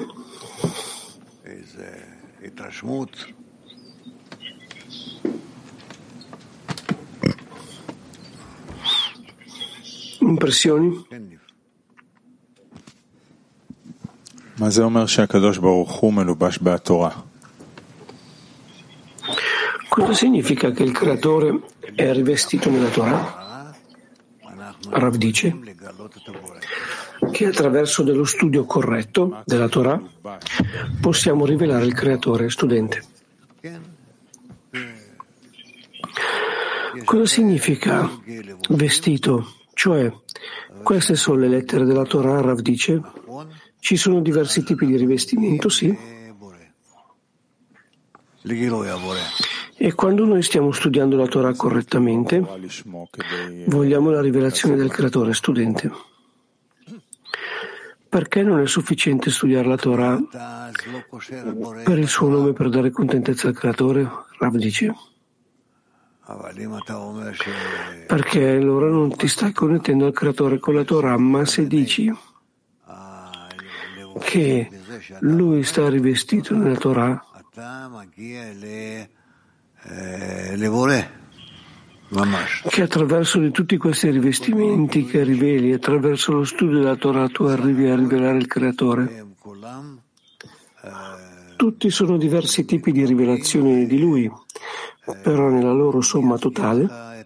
[10.19, 11.07] Impressioni?
[19.89, 21.61] Cosa significa che il Creatore
[21.95, 23.43] è rivestito nella Torah?
[24.91, 25.57] Rav dice,
[27.35, 30.01] che attraverso dello studio corretto della Torah
[31.01, 33.03] possiamo rivelare il creatore studente.
[37.05, 38.09] Cosa significa
[38.69, 39.55] vestito?
[39.73, 40.13] Cioè,
[40.85, 43.03] queste sono le lettere della Torah, Rav dice.
[43.81, 45.93] Ci sono diversi tipi di rivestimento, sì.
[49.77, 52.41] E quando noi stiamo studiando la Torah correttamente,
[53.67, 56.13] vogliamo la rivelazione del creatore studente.
[58.15, 60.17] Perché non è sufficiente studiare la Torah
[61.83, 64.09] per il suo nome per dare contentezza al creatore?
[64.39, 64.95] Rav dice.
[68.07, 72.09] Perché allora non ti stai connettendo al creatore con la Torah, ma se dici
[74.21, 74.71] che
[75.19, 77.21] lui sta rivestito nella Torah,
[82.69, 87.89] che attraverso di tutti questi rivestimenti che riveli, attraverso lo studio della Torah, tu arrivi
[87.89, 89.27] a rivelare il Creatore.
[91.57, 94.31] Tutti sono diversi tipi di rivelazioni di Lui,
[95.23, 97.25] però nella loro somma totale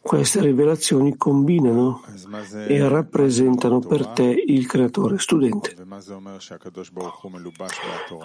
[0.00, 2.02] queste rivelazioni combinano
[2.66, 5.74] e rappresentano per te il creatore studente.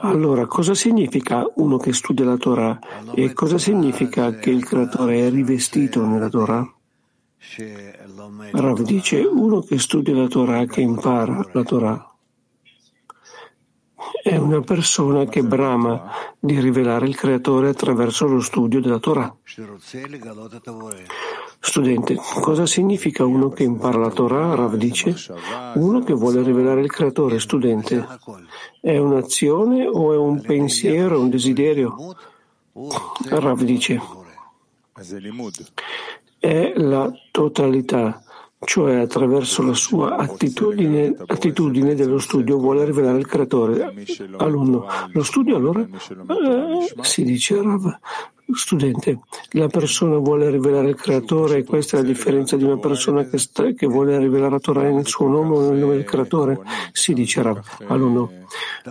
[0.02, 2.80] Allora, cosa significa uno che studia la Torah
[3.14, 6.68] e cosa significa che il creatore è rivestito nella Torah?
[8.52, 12.14] Rav dice uno che studia la Torah, che impara la Torah,
[14.24, 16.10] è una persona che brama
[16.40, 19.36] di rivelare il creatore attraverso lo studio della Torah.
[21.66, 24.54] Studente, cosa significa uno che impara la Torah?
[24.54, 25.16] Rav dice,
[25.76, 27.40] uno che vuole rivelare il creatore.
[27.40, 28.06] Studente,
[28.82, 32.18] è un'azione o è un pensiero, un desiderio?
[33.30, 34.02] Rav dice,
[36.38, 38.22] è la totalità
[38.66, 43.94] cioè attraverso la sua attitudine, attitudine, dello studio vuole rivelare il creatore.
[44.38, 45.82] Alunno, lo studio allora?
[45.82, 48.00] Eh, si dice Rav,
[48.54, 49.20] studente,
[49.52, 53.38] la persona vuole rivelare il creatore e questa è la differenza di una persona che,
[53.38, 56.60] sta, che vuole rivelare la Torah nel suo nome o nel nome del creatore?
[56.92, 58.32] Si dice Rav, alunno,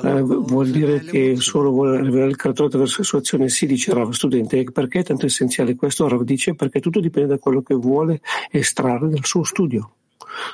[0.02, 3.48] eh, vuol dire che solo vuole rivelare il creatore attraverso le sue azioni?
[3.48, 6.08] Si dice Rav, studente, perché è tanto essenziale questo?
[6.08, 8.20] Rav dice perché tutto dipende da quello che vuole
[8.50, 9.90] estrarre dal suo studio.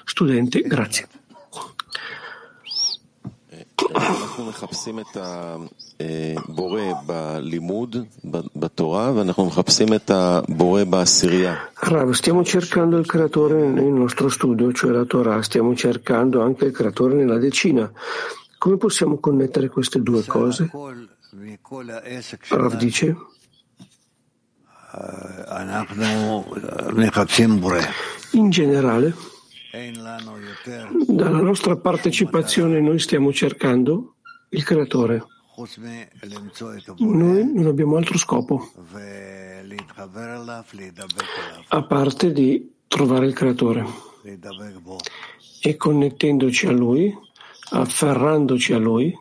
[0.05, 1.18] Studente, grazie.
[11.75, 16.73] Rav, stiamo cercando il creatore nel nostro studio, cioè la Torah, stiamo cercando anche il
[16.73, 17.91] creatore nella decina.
[18.59, 20.69] Come possiamo connettere queste due cose?
[22.49, 23.17] Rav dice
[28.33, 29.15] In generale,
[29.71, 34.15] dalla nostra partecipazione noi stiamo cercando
[34.51, 35.25] il Creatore.
[36.99, 38.71] Noi non abbiamo altro scopo
[41.69, 43.85] a parte di trovare il Creatore
[45.61, 47.15] e connettendoci a Lui,
[47.71, 49.15] afferrandoci a Lui,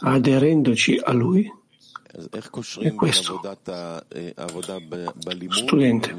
[0.00, 1.52] aderendoci a Lui.
[2.80, 3.40] È questo.
[5.50, 6.16] Studente.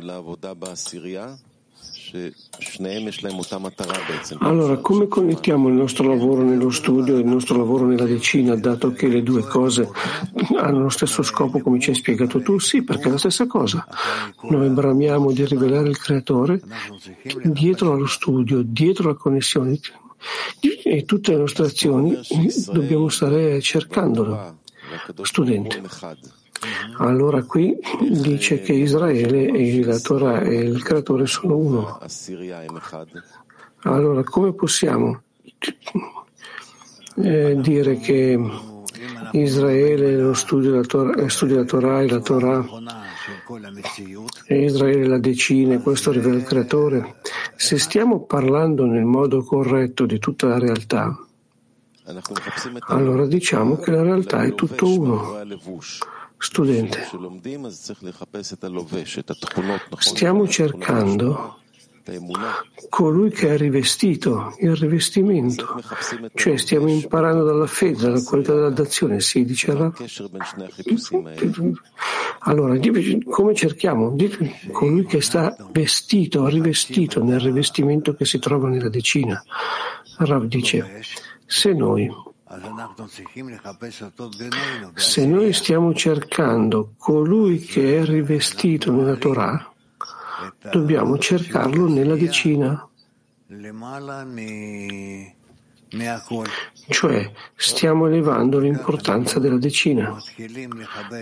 [4.39, 8.91] Allora, come connettiamo il nostro lavoro nello studio e il nostro lavoro nella decina, dato
[8.91, 9.89] che le due cose
[10.57, 12.59] hanno lo stesso scopo, come ci hai spiegato tu?
[12.59, 13.85] Sì, perché è la stessa cosa.
[14.49, 16.61] Noi bramiamo di rivelare il Creatore
[17.43, 19.79] dietro allo studio, dietro la connessione
[20.83, 22.17] e tutte le nostre azioni
[22.71, 24.57] dobbiamo stare cercandolo.
[25.21, 25.81] Studente.
[27.01, 27.77] Allora qui
[28.09, 31.99] dice che Israele e la Torah e il creatore sono uno.
[33.83, 35.21] Allora come possiamo
[37.15, 38.37] eh, dire che
[39.31, 42.65] Israele studia la Torah, studia la Torah e la Torah
[44.45, 47.21] e Israele la decina e questo rivela il creatore?
[47.55, 51.17] Se stiamo parlando nel modo corretto di tutta la realtà,
[52.87, 55.37] allora diciamo che la realtà è tutto uno.
[56.41, 57.05] Studente,
[59.97, 61.57] stiamo cercando
[62.87, 65.81] colui che è rivestito, il rivestimento,
[66.33, 69.91] cioè stiamo imparando dalla fede, dalla qualità della dazione, si diceva.
[72.39, 72.79] Allora,
[73.29, 74.15] come cerchiamo?
[74.71, 79.43] Colui che sta vestito, rivestito nel rivestimento che si trova nella decina.
[80.19, 81.01] Rav dice,
[81.45, 82.09] se noi
[84.95, 89.71] se noi stiamo cercando colui che è rivestito nella Torah,
[90.71, 92.89] dobbiamo cercarlo nella decina.
[96.87, 100.17] Cioè stiamo elevando l'importanza della decina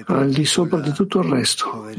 [0.06, 1.90] al di sopra di tutto il resto.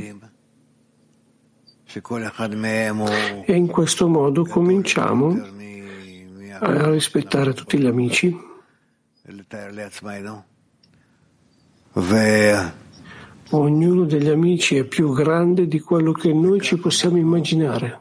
[3.44, 5.36] E in questo modo cominciamo
[6.60, 8.46] a rispettare tutti gli amici
[13.50, 18.00] Ognuno degli amici è più grande di quello che noi ci possiamo immaginare.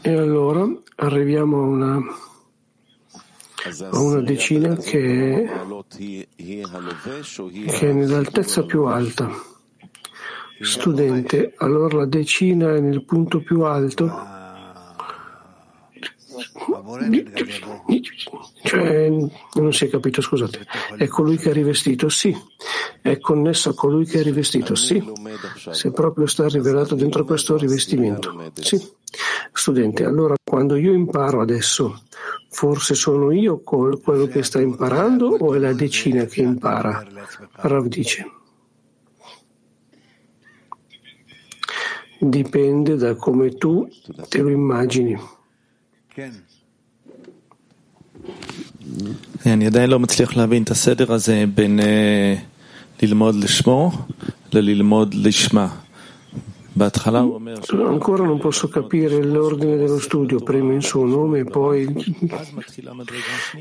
[0.00, 2.00] E allora arriviamo a una
[3.92, 5.48] una decina che,
[6.36, 9.30] che è nell'altezza più alta.
[10.60, 14.30] Studente, allora la decina è nel punto più alto?
[18.62, 19.08] Cioè,
[19.54, 20.66] non si è capito, scusate.
[20.96, 22.08] È colui che è rivestito?
[22.08, 22.36] Sì.
[23.00, 24.74] È connesso a colui che è rivestito?
[24.74, 25.02] Sì.
[25.72, 28.52] Se proprio sta rivelato dentro questo rivestimento?
[28.54, 28.80] Sì.
[29.52, 32.02] Studente, allora quando io imparo adesso
[32.51, 37.05] Forse sono io quello che sta imparando o è la decina che impara?
[37.51, 38.31] Rav dice.
[42.19, 43.87] Dipende da come tu
[44.29, 45.17] te lo immagini.
[49.45, 51.79] אני עדיין לא מצליח להבין את הסדר הזה בין
[53.01, 53.91] ללמוד לשמו
[54.53, 55.80] לללמוד לשמה.
[57.84, 61.82] Ancora non posso capire l'ordine dello studio, prima il suo nome e poi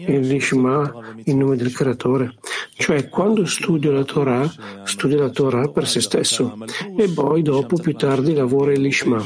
[0.08, 0.92] il Lishma,
[1.26, 2.36] il nome del creatore.
[2.74, 4.50] Cioè, quando studio la Torah,
[4.86, 6.58] studio la Torah per se stesso
[6.98, 9.22] e poi dopo, più tardi, lavora il Lishma.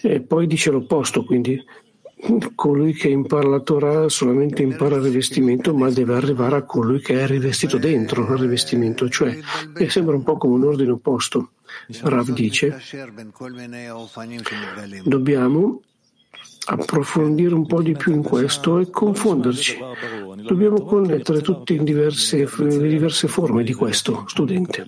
[0.00, 1.62] E poi dice l'opposto, quindi
[2.54, 7.20] colui che impara la Torah solamente impara il rivestimento, ma deve arrivare a colui che
[7.20, 9.36] è rivestito dentro il rivestimento, cioè
[9.74, 11.50] mi sembra un po' come un ordine opposto.
[12.02, 12.80] Rav dice,
[15.04, 15.80] dobbiamo
[16.66, 19.78] approfondire un po' di più in questo e confonderci.
[20.46, 24.86] Dobbiamo connettere tutte in diverse, le diverse forme di questo studente.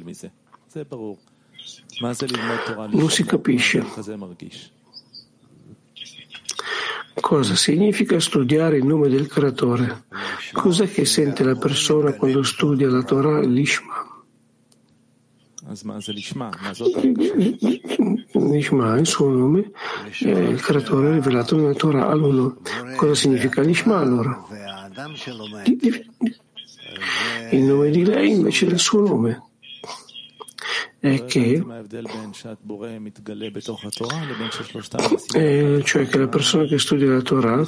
[2.91, 3.85] Non si capisce.
[7.21, 10.05] Cosa significa studiare il nome del creatore?
[10.53, 14.04] Cos'è che sente la persona quando studia la Torah l'Ishma?
[18.33, 19.71] L'Ishma, il suo nome,
[20.21, 22.59] è il creatore rivelato nella Torah all'uno.
[22.97, 24.45] Cosa significa l'Ishma allora?
[27.51, 29.43] Il nome di lei invece del suo nome.
[31.01, 31.65] è che,
[35.35, 37.61] eh, cioè che la persona che studia la Torah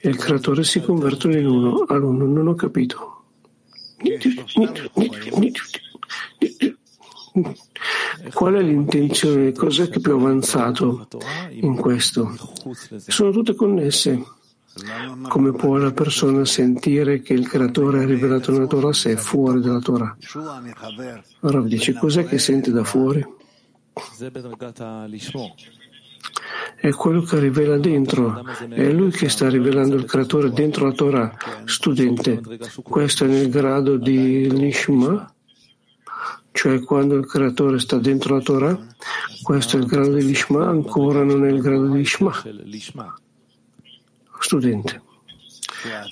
[0.00, 2.24] e il creatore si convertono in uno all'uno.
[2.26, 3.24] Non ho capito.
[8.32, 9.52] Qual è l'intenzione?
[9.52, 11.06] Cos'è che è più avanzato
[11.50, 12.34] in questo?
[13.06, 14.24] Sono tutte connesse.
[15.28, 19.60] Come può la persona sentire che il creatore ha rivelato la Torah se è fuori
[19.60, 20.16] dalla Torah?
[21.40, 23.24] Rav dice, cos'è che sente da fuori?
[26.78, 31.34] È quello che rivela dentro, è lui che sta rivelando il creatore dentro la Torah.
[31.64, 32.42] Studente,
[32.82, 35.34] questo è nel grado di Lishma,
[36.56, 38.86] cioè quando il creatore sta dentro la Torah,
[39.42, 42.32] questo è il grado di Lishma, ancora non è il grado di Lishma.
[44.40, 45.02] Studente.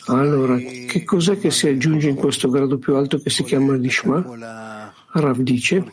[0.09, 4.93] Allora, che cos'è che si aggiunge in questo grado più alto che si chiama Lishma?
[5.13, 5.93] Rav dice,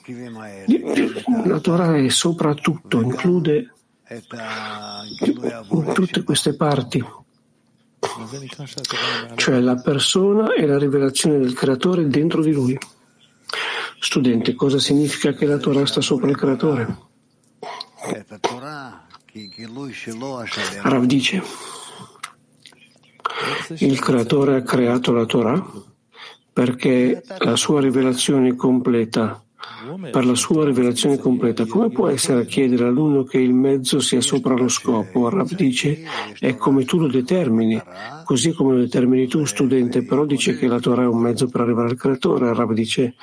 [1.45, 3.73] la Torah è soprattutto, include
[5.93, 7.01] tutte queste parti,
[9.35, 12.77] cioè la persona e la rivelazione del creatore dentro di lui.
[14.03, 16.97] Studente, cosa significa che la Torah sta sopra il creatore?
[20.81, 21.43] Rav dice,
[23.77, 25.63] il creatore ha creato la Torah
[26.51, 29.39] perché la sua rivelazione completa
[30.11, 31.65] per la sua rivelazione completa.
[31.65, 35.29] Come può essere a chiedere all'uno che il mezzo sia sopra lo scopo?
[35.29, 36.03] Rab dice
[36.39, 37.81] è come tu lo determini,
[38.23, 41.61] così come lo determini tu, studente, però dice che la Torah è un mezzo per
[41.61, 42.53] arrivare al creatore.
[42.53, 43.15] Rab dice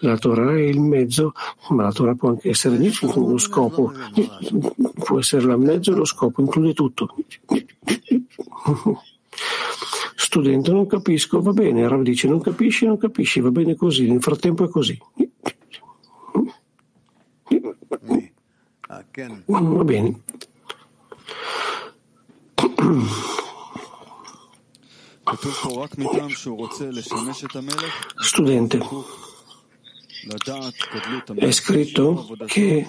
[0.00, 1.32] la Torah è il mezzo,
[1.70, 3.92] ma la Torah può anche essere lo scopo,
[5.04, 7.14] può essere il mezzo e lo scopo, include tutto.
[10.16, 14.22] Studente, non capisco, va bene, Rav dice non capisci, non capisci, va bene così, nel
[14.22, 14.98] frattempo è così.
[19.46, 20.22] Va bene.
[28.20, 28.78] Studente,
[31.34, 32.86] è scritto che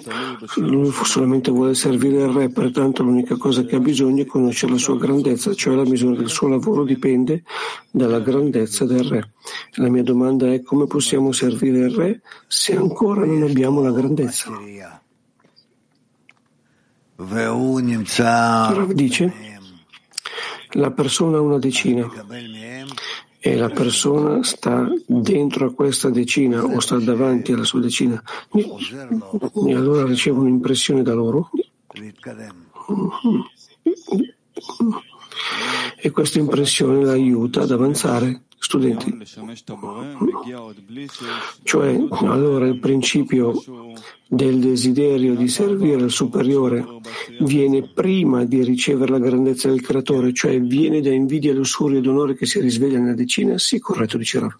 [0.56, 4.78] lui solamente vuole servire il re, pertanto l'unica cosa che ha bisogno è conoscere la
[4.78, 7.44] sua grandezza, cioè la misura del suo lavoro dipende
[7.90, 9.32] dalla grandezza del re.
[9.74, 14.50] La mia domanda è come possiamo servire il re se ancora non abbiamo la grandezza?
[18.74, 19.32] Rav dice,
[20.72, 22.08] la persona ha una decina
[23.40, 28.22] e la persona sta dentro a questa decina o sta davanti alla sua decina.
[28.52, 31.50] E allora riceve un'impressione da loro.
[36.00, 39.16] E questa impressione l'aiuta ad avanzare studenti.
[41.62, 43.52] Cioè, allora il principio
[44.26, 46.84] del desiderio di servire al superiore
[47.40, 52.34] viene prima di ricevere la grandezza del creatore, cioè viene da invidia, lussuria ed onore
[52.34, 53.56] che si risveglia nella decina?
[53.58, 54.54] Sì, corretto, dice Rav.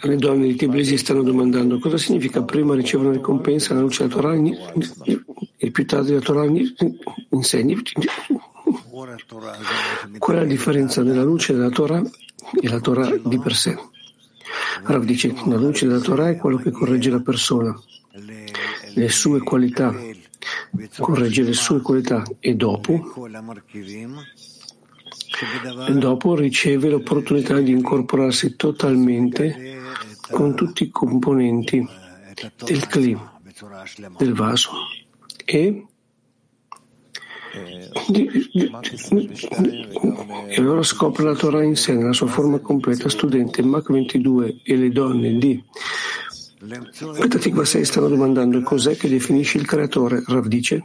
[0.00, 4.20] Le donne di Tbilisi stanno domandando cosa significa prima ricevere una ricompensa alla luce della
[4.20, 4.34] Torah
[5.56, 6.46] e più tardi la Torah
[7.30, 7.76] insegna.
[10.18, 12.02] Qual è la differenza della luce della Torah
[12.60, 13.76] e la Torah di per sé?
[14.84, 17.78] Rav dice che la luce della Torah è quello che corregge la persona,
[18.94, 19.94] le sue qualità,
[20.98, 23.14] corregge le sue qualità e dopo
[25.92, 29.76] dopo riceve l'opportunità di incorporarsi totalmente
[30.30, 31.86] con tutti i componenti
[32.64, 33.18] del cli,
[34.16, 34.70] del vaso
[35.44, 35.86] e
[40.48, 43.08] e allora scopre la Torah in sé nella sua forma completa.
[43.08, 45.62] Studente Mach 22 e le donne di
[47.18, 50.22] Petatikva 6 stanno domandando cos'è che definisce il creatore.
[50.26, 50.84] Rav dice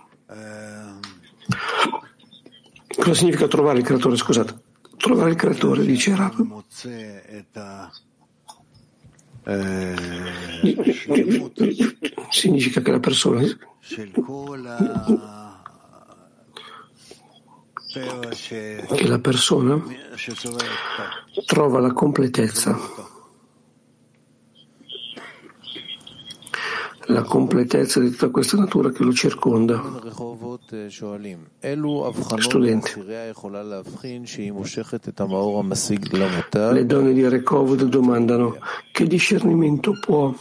[2.96, 4.16] Cosa significa trovare il creatore?
[4.16, 4.62] Scusate.
[4.98, 6.64] Trovare il creatore, dice Rav.
[12.30, 13.42] Significa che la persona
[18.88, 19.84] che la persona
[21.46, 22.80] trova la completezza
[27.08, 29.82] la completezza di tutta questa natura che lo circonda.
[32.38, 33.04] Studente.
[36.72, 38.58] Le donne di Rekovod domandano
[38.92, 40.34] che discernimento può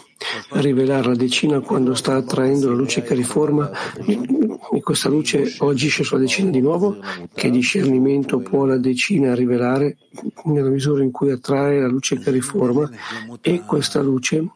[0.50, 3.70] rivelare la decina quando sta attraendo la luce che riforma
[4.72, 6.96] e questa luce agisce sulla decina di nuovo?
[7.34, 9.96] Che discernimento può la decina rivelare
[10.44, 12.88] nella misura in cui attrae la luce che riforma
[13.40, 14.46] e questa luce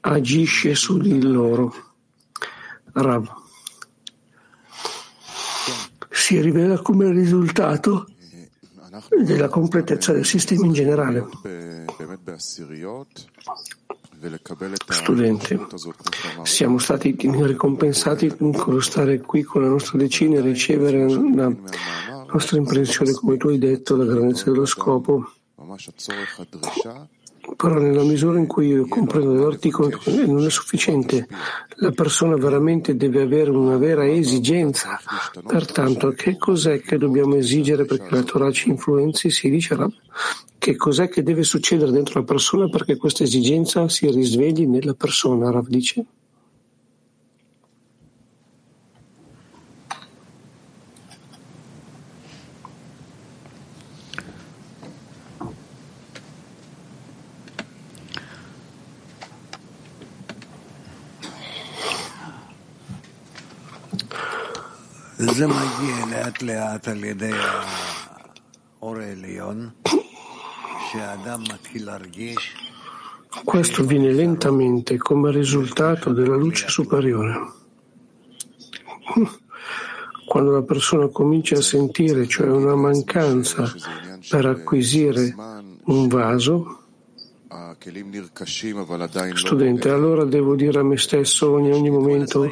[0.00, 1.74] agisce su di loro.
[2.92, 3.40] Rav.
[6.10, 8.06] Si rivela come risultato
[9.24, 11.26] della completezza del sistema in generale.
[14.86, 15.66] Studente,
[16.42, 21.52] siamo stati ricompensati con lo stare qui con la nostra decina e ricevere la
[22.32, 25.32] nostra impressione, come tu hai detto, la grandezza dello scopo
[27.62, 29.96] però nella misura in cui io comprendo l'articolo
[30.26, 31.28] non è sufficiente.
[31.76, 34.98] La persona veramente deve avere una vera esigenza.
[35.46, 39.30] Pertanto, che cos'è che dobbiamo esigere perché la Torah ci influenzi?
[39.30, 39.76] Si dice
[40.58, 45.52] che cos'è che deve succedere dentro la persona perché questa esigenza si risvegli nella persona,
[45.52, 46.04] Rav dice.
[73.44, 77.34] Questo viene lentamente come risultato della luce superiore.
[80.26, 83.72] Quando la persona comincia a sentire, cioè una mancanza
[84.28, 85.34] per acquisire
[85.84, 86.80] un vaso,
[89.36, 92.50] studente, allora devo dire a me stesso in ogni momento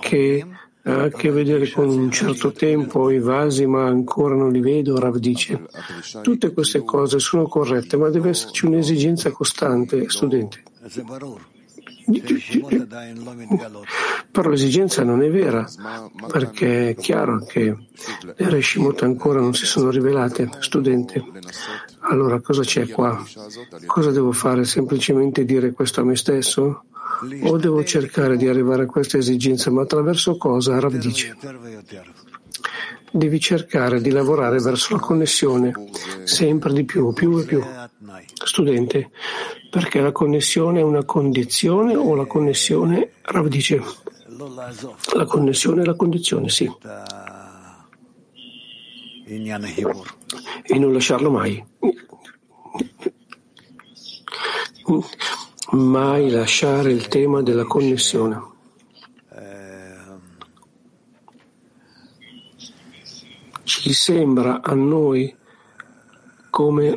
[0.00, 0.44] che
[0.86, 4.98] ha a che vedere con un certo tempo i vasi, ma ancora non li vedo,
[4.98, 5.66] Rav dice.
[6.22, 10.62] Tutte queste cose sono corrette, ma deve esserci un'esigenza costante, studente.
[14.30, 15.68] Però l'esigenza non è vera,
[16.30, 17.76] perché è chiaro che
[18.36, 20.48] le Reshimot ancora non si sono rivelate.
[20.60, 21.24] Studente,
[22.02, 23.20] allora cosa c'è qua?
[23.86, 24.64] Cosa devo fare?
[24.64, 26.84] Semplicemente dire questo a me stesso?
[27.42, 30.78] O devo cercare di arrivare a questa esigenza, ma attraverso cosa?
[30.78, 31.36] Rav dice.
[33.10, 35.72] Devi cercare di lavorare verso la connessione,
[36.24, 37.62] sempre di più, più e più.
[38.44, 39.10] Studente,
[39.70, 43.80] perché la connessione è una condizione o la connessione, Rav dice,
[45.14, 46.70] la connessione è la condizione, sì.
[49.26, 51.64] E non lasciarlo mai
[55.72, 58.54] mai lasciare il tema della connessione.
[63.64, 65.34] Ci sembra a noi
[66.50, 66.96] come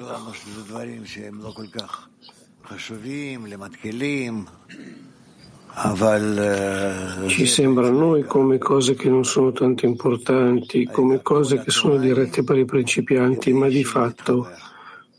[7.28, 11.98] ci sembra a noi come cose che non sono tanto importanti, come cose che sono
[11.98, 14.50] dirette per i principianti, ma di fatto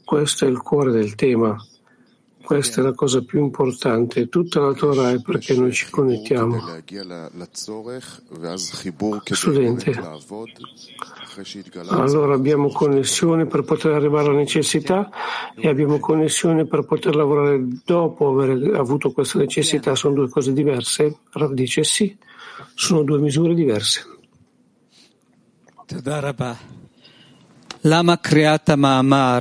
[0.04, 1.56] questo è il cuore del tema.
[2.42, 4.28] Questa è la cosa più importante.
[4.28, 6.58] Tutta la Torah è perché noi ci connettiamo.
[9.34, 9.92] Studente,
[11.88, 15.10] allora abbiamo connessione per poter arrivare alla necessità
[15.54, 19.94] e abbiamo connessione per poter lavorare dopo aver avuto questa necessità.
[19.94, 21.18] Sono due cose diverse?
[21.30, 22.16] Rav dice sì,
[22.74, 24.04] sono due misure diverse.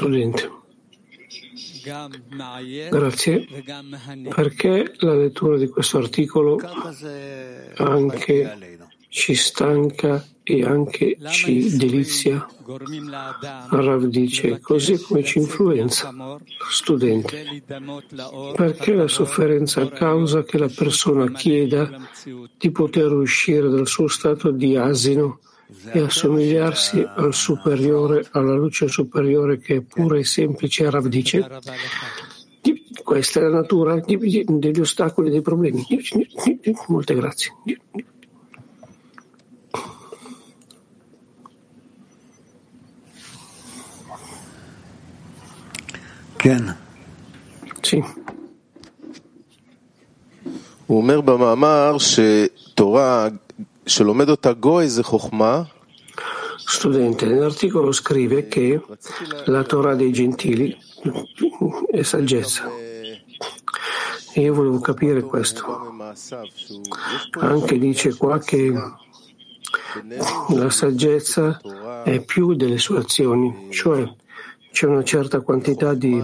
[0.05, 0.57] Studente.
[2.89, 3.47] Grazie.
[4.33, 6.59] Perché la lettura di questo articolo
[7.77, 8.77] anche
[9.09, 12.45] ci stanca e anche ci delizia?
[13.69, 16.13] Rav dice, così come ci influenza.
[16.69, 17.63] Studente,
[18.55, 21.89] perché la sofferenza causa che la persona chieda
[22.57, 25.39] di poter uscire dal suo stato di asino
[25.92, 31.48] e assomigliarsi al superiore, alla luce superiore che è pura e semplice, Rav dice,
[33.02, 35.84] questa è la natura degli ostacoli e dei problemi.
[36.88, 37.52] Molte grazie.
[46.36, 46.76] Ken.
[47.80, 48.02] Sì.
[50.86, 53.28] הוא אומר במאמר שתורה
[56.63, 58.79] Studente, nell'articolo scrive che
[59.45, 60.77] la Torah dei Gentili
[61.89, 62.69] è saggezza.
[64.33, 65.91] E io volevo capire questo.
[67.39, 68.71] Anche dice qua che
[70.49, 71.59] la saggezza
[72.03, 74.07] è più delle sue azioni, cioè
[74.71, 76.23] c'è una certa quantità di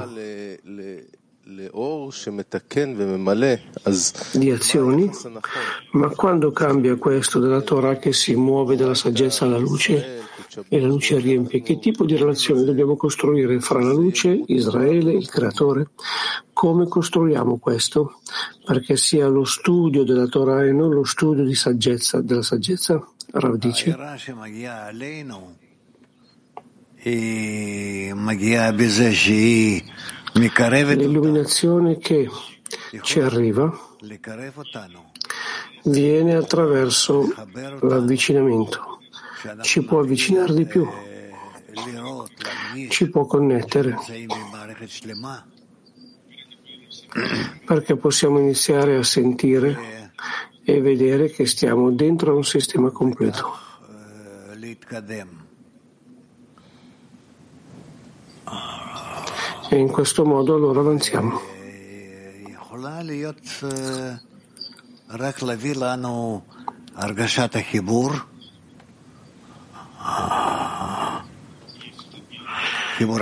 [4.33, 5.09] di azioni,
[5.91, 10.23] ma quando cambia questo della Torah che si muove dalla saggezza alla luce
[10.69, 15.27] e la luce riempie, che tipo di relazione dobbiamo costruire fra la luce, Israele, il
[15.29, 15.89] creatore?
[16.53, 18.19] Come costruiamo questo?
[18.63, 23.05] Perché sia lo studio della Torah e non lo studio di saggezza, della saggezza?
[23.31, 23.95] Rav dice.
[30.37, 32.29] L'illuminazione che
[33.03, 33.71] ci arriva
[35.85, 37.33] viene attraverso
[37.79, 38.99] l'avvicinamento,
[39.61, 40.85] ci può avvicinare di più,
[42.89, 43.95] ci può connettere,
[47.65, 50.11] perché possiamo iniziare a sentire
[50.65, 53.53] e vedere che stiamo dentro un sistema completo.
[59.69, 61.41] E in questo modo allora avanziamo.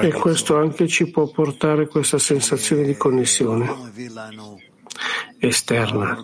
[0.01, 3.91] E questo anche ci può portare questa sensazione di connessione
[5.39, 6.21] esterna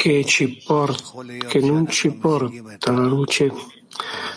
[0.00, 3.52] che, ci porta, che non ci porta la luce,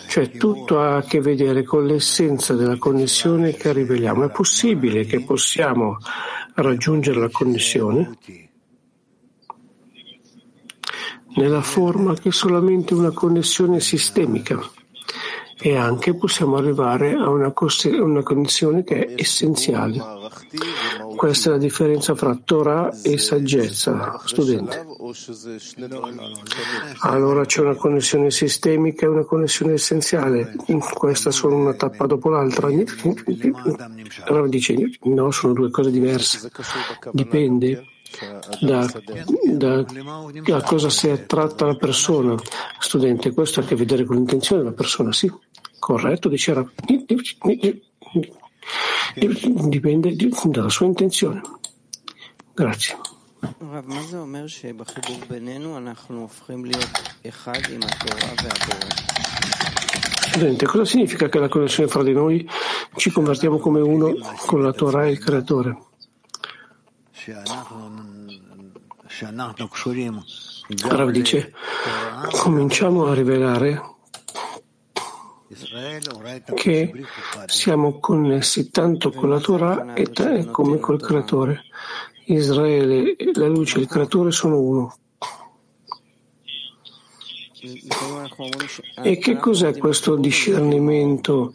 [0.06, 4.24] cioè tutto ha a che vedere con l'essenza della connessione che riveliamo.
[4.24, 5.96] È possibile che possiamo
[6.54, 8.18] raggiungere la connessione?
[11.36, 14.60] Nella forma che solamente una connessione sistemica
[15.60, 19.98] e anche possiamo arrivare a una, condizione che è essenziale.
[21.16, 24.86] Questa è la differenza fra Torah e saggezza, studente.
[27.00, 30.54] Allora c'è una connessione sistemica e una connessione essenziale.
[30.94, 32.68] Questa sono una tappa dopo l'altra.
[34.26, 36.50] Allora dice, no, sono due cose diverse.
[37.10, 37.84] Dipende
[38.60, 38.90] da,
[39.44, 39.84] da,
[40.42, 42.34] da, cosa si è tratta la persona.
[42.78, 45.30] Studente, questo ha a che vedere con l'intenzione della persona, sì.
[45.78, 46.68] Corretto, diceva.
[49.14, 51.40] Dipende dalla sua intenzione.
[52.54, 52.98] Grazie.
[60.28, 62.48] Studente, cosa significa che la connessione fra di noi
[62.96, 64.14] ci convertiamo come uno
[64.46, 65.78] con la Torah e il Creatore?
[70.88, 71.52] Rav dice,
[72.30, 73.96] cominciamo a rivelare
[76.54, 76.92] che
[77.46, 80.10] siamo connessi tanto con la Torah e
[80.50, 81.62] come col Creatore.
[82.26, 84.96] Israele, la luce e il Creatore sono uno.
[89.02, 91.54] E che cos'è questo discernimento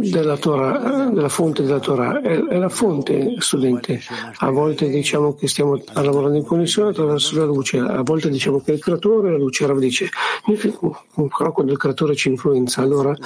[0.00, 2.20] della, Torah, della fonte della Torah?
[2.20, 4.00] È, è, la fonte, studente.
[4.38, 8.72] A volte diciamo che stiamo lavorando in connessione attraverso la luce, a volte diciamo che
[8.72, 10.08] è il creatore, la luce Rav dice,
[10.44, 13.16] però quando il creatore ci influenza, allora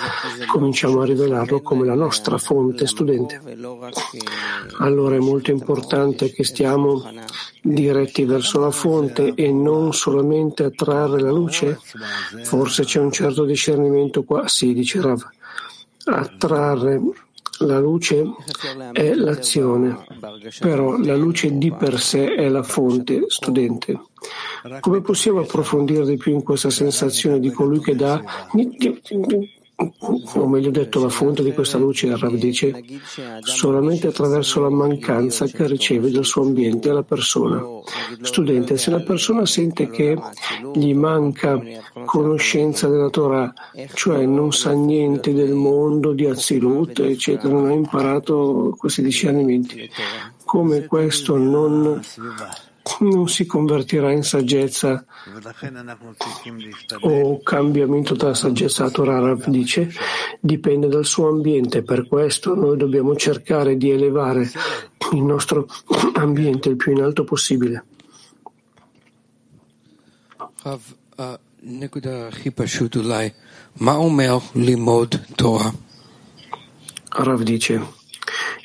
[0.47, 3.41] cominciamo a rivelarlo come la nostra fonte, studente.
[4.79, 7.03] Allora è molto importante che stiamo
[7.61, 11.58] diretti verso la fonte e non solamente a trarre la luce?
[12.45, 14.47] Forse c'è un certo discernimento qua?
[14.49, 15.27] Sì, dice Rav.
[16.05, 17.01] Attrarre
[17.61, 18.25] la luce
[18.93, 20.05] è l'azione,
[20.61, 24.01] però la luce di per sé è la fonte, studente.
[24.81, 28.23] Come possiamo approfondire di più in questa sensazione di colui che dà
[29.81, 32.83] o meglio detto la fonte di questa luce, Rav dice,
[33.43, 37.63] solamente attraverso la mancanza che riceve dal suo ambiente alla persona.
[38.23, 40.19] Studente, se la persona sente che
[40.75, 41.61] gli manca
[42.05, 43.53] conoscenza della Torah,
[43.95, 49.89] cioè non sa niente del mondo di Azilut, eccetera, non ha imparato questi discernimenti,
[50.45, 52.01] come questo non
[53.01, 55.05] non si convertirà in saggezza
[57.01, 59.91] o cambiamento dalla saggezza Rav dice,
[60.41, 61.83] dipende dal suo ambiente.
[61.83, 64.51] Per questo noi dobbiamo cercare di elevare
[65.13, 65.67] il nostro
[66.15, 67.85] ambiente il più in alto possibile.
[77.11, 77.97] Rav dice,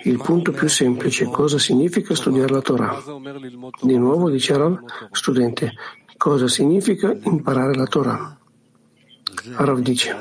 [0.03, 3.01] il punto più semplice, cosa significa studiare la Torah?
[3.81, 4.79] Di nuovo dice Rav,
[5.11, 5.73] studente,
[6.17, 8.37] cosa significa imparare la Torah?
[9.55, 10.15] Rav dice,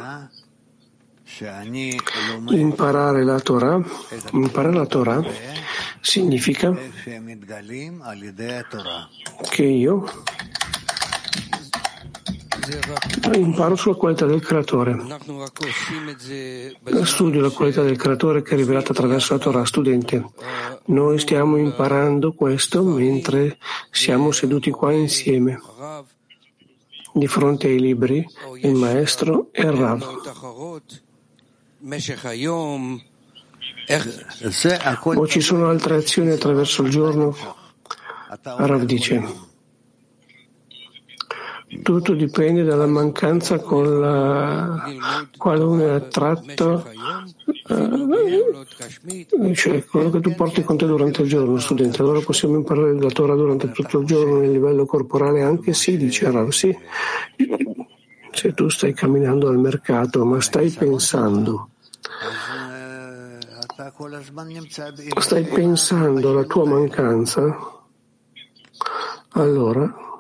[2.49, 3.83] Imparare la Torah,
[4.33, 5.25] imparare la Torah
[6.01, 6.77] significa
[9.51, 10.05] che io
[13.35, 14.97] imparo sulla qualità del creatore.
[17.05, 19.65] Studio la qualità del creatore che è rivelata attraverso la Torah.
[19.65, 20.31] Studente,
[20.87, 23.59] noi stiamo imparando questo mentre
[23.91, 25.61] siamo seduti qua insieme,
[27.13, 28.27] di fronte ai libri,
[28.63, 30.21] il maestro e il Rav.
[35.05, 37.37] O ci sono altre azioni attraverso il giorno?
[38.43, 39.51] Rav dice.
[41.81, 44.83] Tutto dipende dalla mancanza con la
[45.39, 46.85] quale uno è attratto,
[47.69, 52.03] eh, cioè quello che tu porti con te durante il giorno, studente.
[52.03, 55.73] Allora possiamo imparare la Torah durante tutto il giorno nel livello corporale anche?
[55.73, 56.77] Sì, dice Rav, sì.
[58.33, 61.69] Se tu stai camminando al mercato, ma stai pensando
[65.19, 67.83] stai pensando alla tua mancanza,
[69.31, 70.12] allora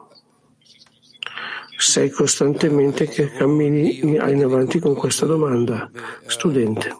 [1.82, 5.90] sei costantemente che cammini in avanti con questa domanda.
[6.26, 6.96] Studente,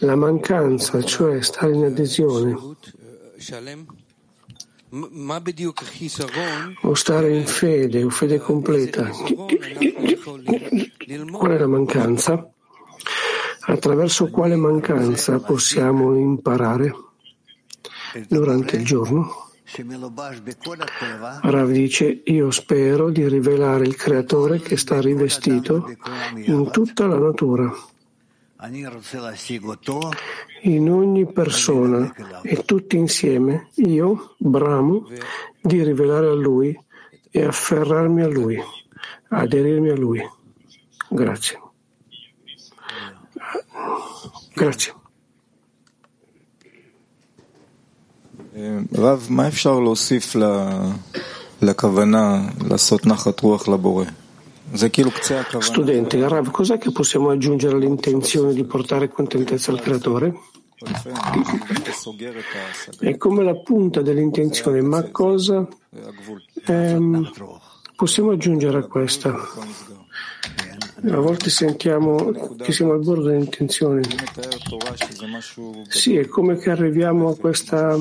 [0.00, 2.54] la mancanza, cioè stare in adesione,
[6.82, 9.10] o stare in fede o fede completa,
[11.32, 12.50] qual è la mancanza?
[13.66, 16.94] Attraverso quale mancanza possiamo imparare
[18.28, 19.43] durante il giorno?
[21.42, 25.88] Rav dice, io spero di rivelare il creatore che sta rivestito
[26.36, 27.72] in tutta la natura,
[30.62, 33.68] in ogni persona e tutti insieme.
[33.76, 35.08] Io bramo
[35.60, 36.78] di rivelare a lui
[37.30, 38.62] e afferrarmi a lui,
[39.28, 40.20] aderirmi a lui.
[41.08, 41.60] Grazie.
[44.54, 44.94] Grazie.
[48.97, 50.35] רב, מה אפשר להוסיף
[51.61, 54.05] לכוונה לעשות נחת רוח לבורא?
[55.59, 60.33] Studente, Rav, cos'è che possiamo aggiungere all'intenzione di portare contentezza al Creatore?
[62.99, 65.67] È come la punta dell'intenzione, ma cosa
[66.65, 67.31] ehm,
[67.95, 69.35] possiamo aggiungere a questa?
[71.06, 74.02] A volte sentiamo che siamo al bordo dell'intenzione.
[75.88, 77.96] Sì, è come che arriviamo a questa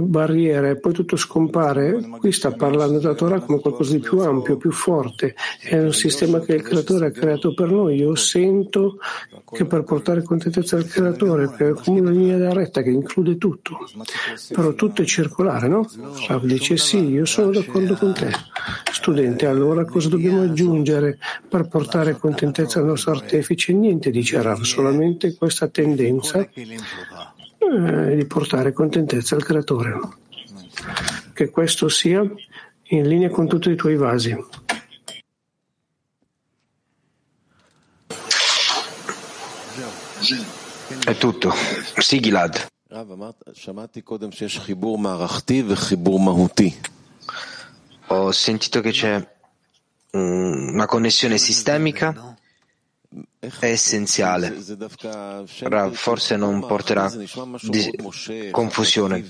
[0.00, 1.98] barriera e poi tutto scompare.
[2.18, 5.34] Qui sta parlando della Torah come qualcosa di più ampio, più forte.
[5.60, 7.96] È un sistema che il Creatore ha creato per noi.
[7.96, 8.98] Io sento
[9.50, 13.78] che per portare contentezza al Creatore, è come una linea da retta che include tutto.
[14.52, 15.88] Però tutto è circolare, no?
[16.28, 18.30] Rav dice sì, io sono d'accordo con te.
[18.90, 21.18] Studente, allora cosa dobbiamo aggiungere
[21.48, 23.72] per portare contentezza al nostro artefice?
[23.72, 29.98] Niente, dice Rav, solamente questa tendenza eh, di portare contentezza al creatore.
[31.32, 32.22] Che questo sia
[32.88, 34.36] in linea con tutti i tuoi vasi.
[41.04, 41.52] È tutto.
[41.98, 42.66] Sì, Gilad.
[48.08, 49.35] Ho sentito che c'è
[50.16, 52.36] una connessione sistemica
[53.38, 54.54] è essenziale.
[55.60, 57.10] Rav forse non porterà
[58.50, 59.24] confusione.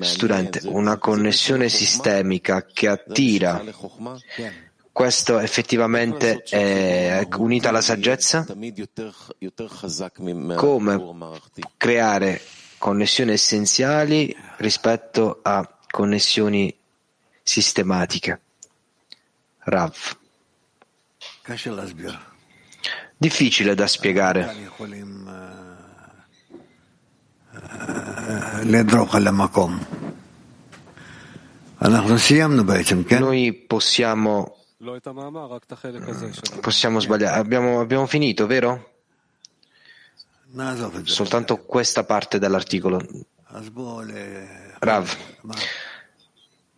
[0.00, 3.64] Studente, una connessione sistemica che attira,
[4.92, 8.46] questo effettivamente è unita alla saggezza?
[10.56, 11.14] Come
[11.76, 12.40] creare
[12.78, 16.74] connessioni essenziali rispetto a connessioni
[17.42, 18.40] sistematiche?
[19.66, 19.96] Rav.
[23.16, 24.44] Difficile da spiegare.
[33.18, 34.56] Noi possiamo,
[36.60, 37.38] possiamo sbagliare.
[37.40, 38.92] Abbiamo, abbiamo finito, vero?
[41.12, 43.00] Soltanto questa parte dell'articolo.
[44.78, 45.16] Rav.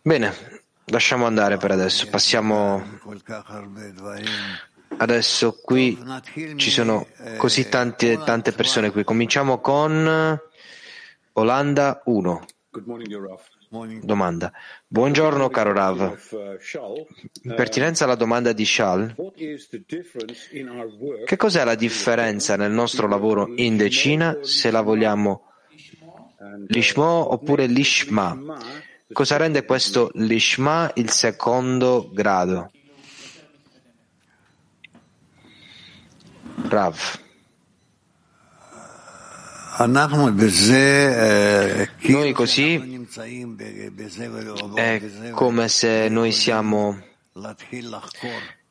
[0.01, 0.58] Bene,
[0.91, 2.83] Lasciamo andare per adesso, passiamo
[4.97, 5.97] adesso qui
[6.55, 9.03] ci sono così tante, tante persone qui.
[9.03, 10.39] Cominciamo con
[11.33, 12.45] Olanda 1.
[14.01, 14.51] Domanda.
[14.87, 16.17] Buongiorno caro Rav.
[17.43, 19.15] In pertinenza alla domanda di Shal,
[21.25, 25.51] che cos'è la differenza nel nostro lavoro in decina se la vogliamo
[26.67, 28.37] lishmo oppure lishma?
[29.11, 32.71] Cosa rende questo l'Ishma il secondo grado?
[36.67, 37.19] Rav.
[39.87, 40.63] Noi
[42.33, 43.07] così
[44.75, 45.01] è
[45.31, 47.01] come se noi siamo,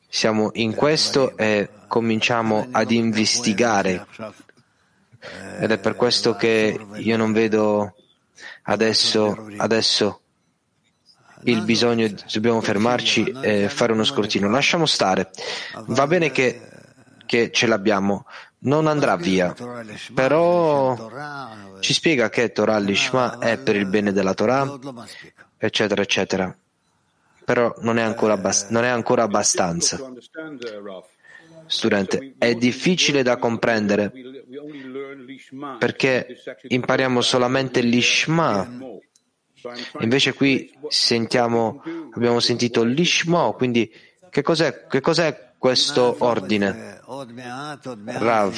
[0.07, 4.07] siamo in questo e cominciamo ad investigare.
[5.59, 7.93] Ed è per questo che io non vedo
[8.63, 10.21] adesso, adesso
[11.43, 14.49] il bisogno, dobbiamo fermarci e fare uno scrutino.
[14.49, 15.29] Lasciamo stare.
[15.87, 16.61] Va bene che,
[17.25, 18.25] che ce l'abbiamo,
[18.59, 19.55] non andrà via.
[20.13, 21.09] Però
[21.79, 24.77] ci spiega che Torah Lishma è per il bene della Torah,
[25.57, 26.55] eccetera, eccetera.
[27.45, 29.99] Però non è ancora, abbast- non è ancora abbastanza.
[31.65, 34.11] Studente, è difficile da comprendere
[35.77, 38.67] perché impariamo solamente l'Ishma.
[39.99, 41.83] Invece qui sentiamo,
[42.13, 43.91] abbiamo sentito l'Ishma, quindi
[44.29, 47.01] che cos'è, che cos'è questo ordine.
[48.05, 48.55] Rav,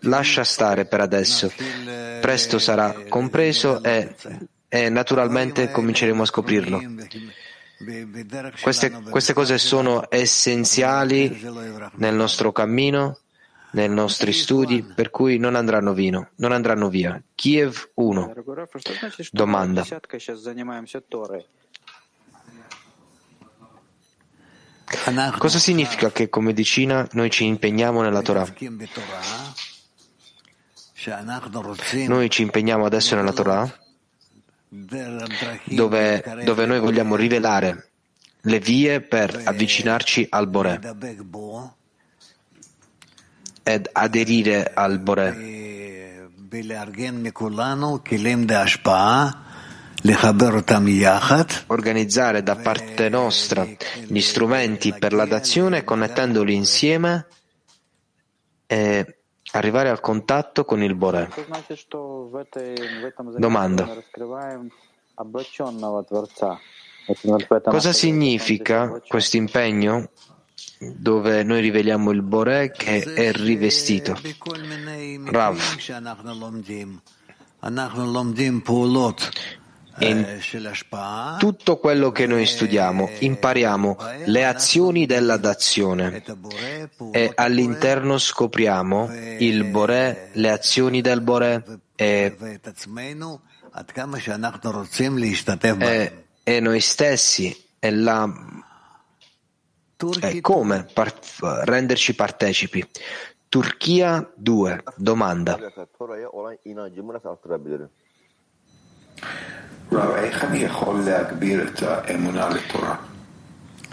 [0.00, 1.52] lascia stare per adesso.
[2.20, 4.14] Presto sarà compreso e,
[4.68, 6.80] e naturalmente cominceremo a scoprirlo.
[8.60, 11.40] Queste, queste cose sono essenziali
[11.94, 13.18] nel nostro cammino,
[13.78, 17.22] nei nostri studi, per cui non andranno, vino, non andranno via.
[17.34, 18.34] Kiev 1.
[19.30, 19.86] Domanda.
[25.38, 28.46] Cosa significa che come medicina noi ci impegniamo nella Torah?
[32.06, 33.78] Noi ci impegniamo adesso nella Torah
[34.68, 37.90] dove, dove noi vogliamo rivelare
[38.42, 40.80] le vie per avvicinarci al Boré
[43.68, 46.30] ed aderire al Boré
[51.66, 53.66] organizzare da parte nostra
[54.06, 57.26] gli strumenti per la dazione connettendoli insieme
[58.66, 59.18] e
[59.52, 61.28] arrivare al contatto con il Boré.
[63.36, 63.86] Domanda.
[67.64, 70.10] Cosa significa questo impegno
[70.78, 74.18] dove noi riveliamo il Boré che è rivestito?
[75.24, 75.60] Rav.
[80.00, 80.38] In
[81.38, 86.22] tutto quello che noi studiamo impariamo le azioni della dazione
[87.10, 91.64] e all'interno scopriamo il Boré, le azioni del Boré
[91.96, 92.60] e,
[96.44, 98.32] e, noi stessi e la,
[100.20, 101.12] e come par,
[101.64, 102.88] renderci partecipi.
[103.48, 104.82] Turchia 2.
[104.94, 105.58] Domanda.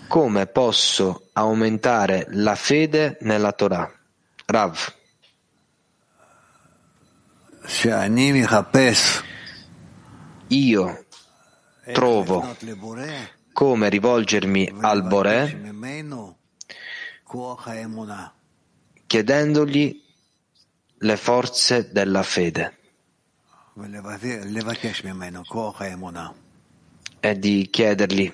[0.07, 3.91] Come posso aumentare la fede nella Torah?
[4.45, 4.93] Rav.
[10.49, 11.05] Io
[11.93, 12.55] trovo
[13.55, 15.73] come rivolgermi al Boré
[19.07, 20.03] chiedendogli
[20.97, 22.77] le forze della fede
[27.21, 28.33] e di chiedergli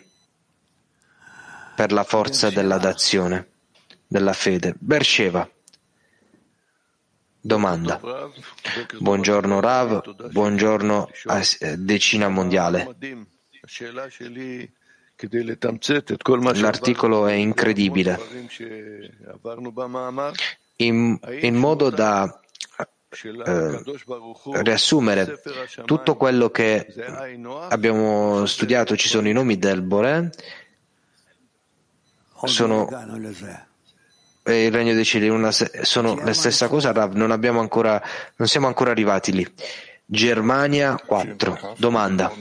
[1.76, 3.48] per la forza della dazione,
[4.08, 4.74] della fede.
[4.80, 5.48] Bersheva.
[7.40, 8.02] Domanda.
[9.00, 11.42] Buongiorno Rav, buongiorno a
[11.78, 12.96] Decina Mondiale.
[16.62, 18.20] L'articolo è incredibile.
[20.78, 22.40] In, in modo da
[23.46, 23.84] eh,
[24.62, 25.42] riassumere
[25.86, 26.88] tutto quello che
[27.70, 30.30] abbiamo studiato, ci sono i nomi del Boré,
[32.46, 32.88] sono
[34.44, 38.02] e il regno dei cieli una, sono la stessa cosa, Rav, non, abbiamo ancora,
[38.38, 39.54] non siamo ancora arrivati lì.
[40.06, 41.76] Germania 4.
[41.78, 42.32] Domanda.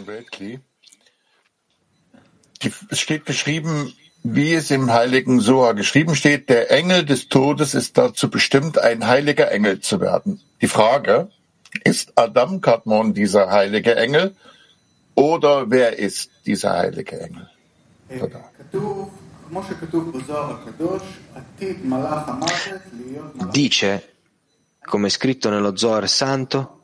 [2.93, 3.93] Steht beschrieben,
[4.23, 9.07] wie es im heiligen Soa geschrieben steht, der Engel des Todes ist dazu bestimmt, ein
[9.07, 10.41] heiliger Engel zu werden.
[10.61, 11.31] Die Frage,
[11.85, 14.35] ist Adam Kadmon dieser heilige Engel
[15.15, 17.49] oder wer ist dieser heilige Engel?
[23.53, 24.03] Dice,
[24.85, 26.80] come è scritto nello Zohar Santo,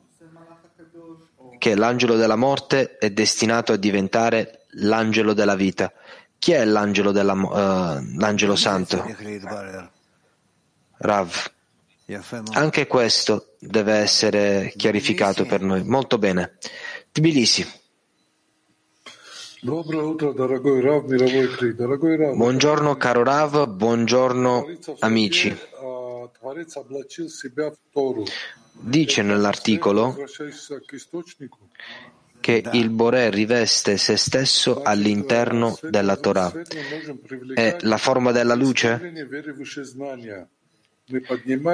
[1.66, 5.92] che l'angelo della morte è destinato a diventare l'angelo della vita.
[6.38, 9.04] Chi è l'angelo, della, uh, l'angelo santo?
[10.98, 11.52] Rav.
[12.52, 15.82] Anche questo deve essere chiarificato per noi.
[15.82, 16.52] Molto bene.
[17.10, 17.66] Tbilisi.
[22.36, 24.66] Buongiorno caro Rav, buongiorno
[25.00, 25.58] amici.
[28.78, 30.16] Dice nell'articolo
[32.40, 36.52] che il Boré riveste se stesso all'interno della Torah.
[37.54, 39.12] È la forma della luce?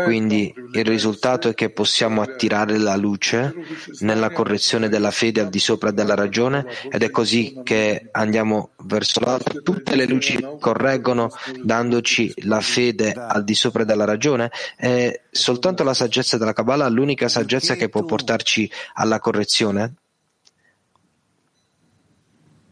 [0.04, 3.54] Quindi il risultato è che possiamo attirare la luce
[4.00, 9.20] nella correzione della fede al di sopra della ragione ed è così che andiamo verso
[9.20, 9.62] l'alto.
[9.62, 11.30] Tutte le luci correggono
[11.62, 17.28] dandoci la fede al di sopra della ragione è soltanto la saggezza della Kabbalah l'unica
[17.28, 19.94] saggezza che può portarci alla correzione?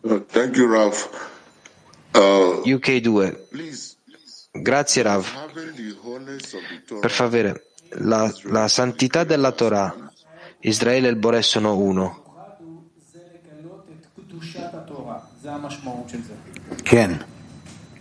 [0.03, 1.09] Uh, thank you, Ralph.
[2.13, 3.99] Uh, UK2
[4.53, 5.27] Grazie Rav.
[7.01, 10.13] Per favore, la, la santità della Torah,
[10.61, 12.49] Israele e il Boré sono uno.
[16.83, 17.27] Ken.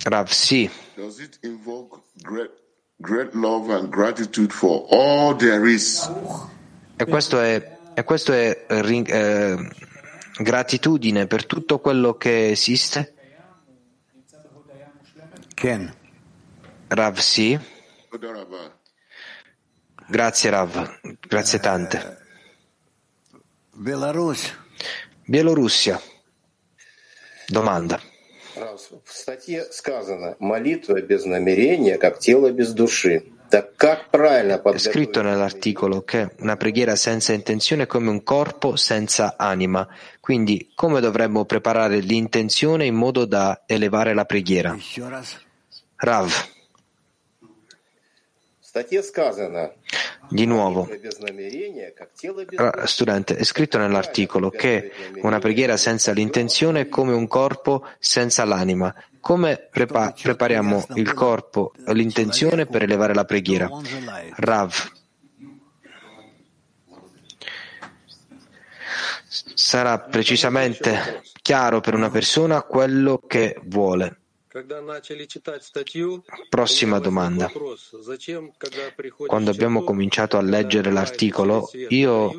[0.03, 0.69] Rav, sì.
[6.95, 9.69] E questo è, e questo è eh,
[10.41, 13.13] gratitudine per tutto quello che esiste?
[15.53, 15.97] Ken.
[16.88, 17.58] Rav, sì.
[20.06, 22.18] Grazie Rav, grazie tante.
[23.72, 24.52] Belarus.
[25.26, 26.00] Bielorussia.
[27.48, 28.00] Domanda.
[29.04, 33.24] В статье сказано «молитва без намерения, как тело без души».
[33.50, 38.76] Так как правильно È scritto nell'articolo che una preghiera senza intenzione è come un corpo
[38.76, 39.86] senza anima.
[40.18, 44.76] Quindi come dovremmo preparare l'intenzione in modo da elevare la preghiera?
[45.96, 46.32] Rav.
[50.29, 50.87] Di nuovo,
[52.85, 54.91] studente, è scritto nell'articolo che
[55.21, 58.93] una preghiera senza l'intenzione è come un corpo senza l'anima.
[59.19, 63.69] Come prepa- prepariamo il corpo e l'intenzione per elevare la preghiera?
[64.35, 64.91] Rav.
[69.27, 74.18] Sarà precisamente chiaro per una persona quello che vuole.
[76.49, 77.51] Prossima domanda.
[79.27, 82.31] Quando abbiamo cominciato a leggere l'articolo, io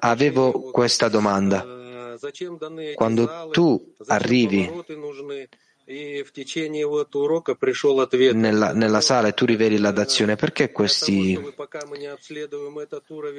[0.00, 1.64] avevo questa domanda.
[2.94, 4.70] Quando tu arrivi
[8.34, 11.40] nella, nella, sala e tu riveli la dazione, perché questi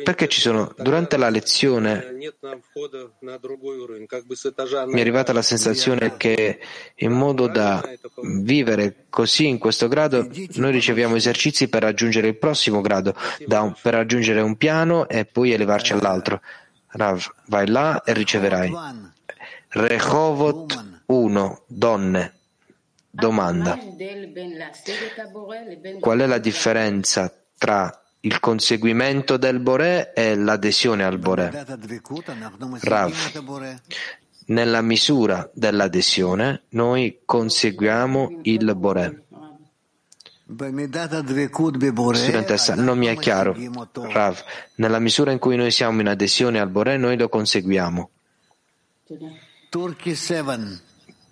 [0.03, 0.73] perché ci sono?
[0.77, 2.25] durante la lezione mi
[4.97, 6.59] è arrivata la sensazione che
[6.95, 7.87] in modo da
[8.23, 13.13] vivere così in questo grado noi riceviamo esercizi per raggiungere il prossimo grado
[13.47, 16.41] un, per raggiungere un piano e poi elevarci all'altro.
[16.93, 18.73] Rav, vai là e riceverai.
[19.67, 22.37] Rehovot 1 donne
[23.19, 23.77] Domanda.
[25.99, 31.65] Qual è la differenza tra il conseguimento del Boré e l'adesione al Boré?
[32.81, 33.13] Rav.
[34.45, 39.23] Nella misura dell'adesione noi conseguiamo il Boré.
[42.13, 43.55] Studentessa, non mi è chiaro.
[43.93, 44.43] Rav,
[44.75, 48.09] nella misura in cui noi siamo in adesione al Boré, noi lo conseguiamo.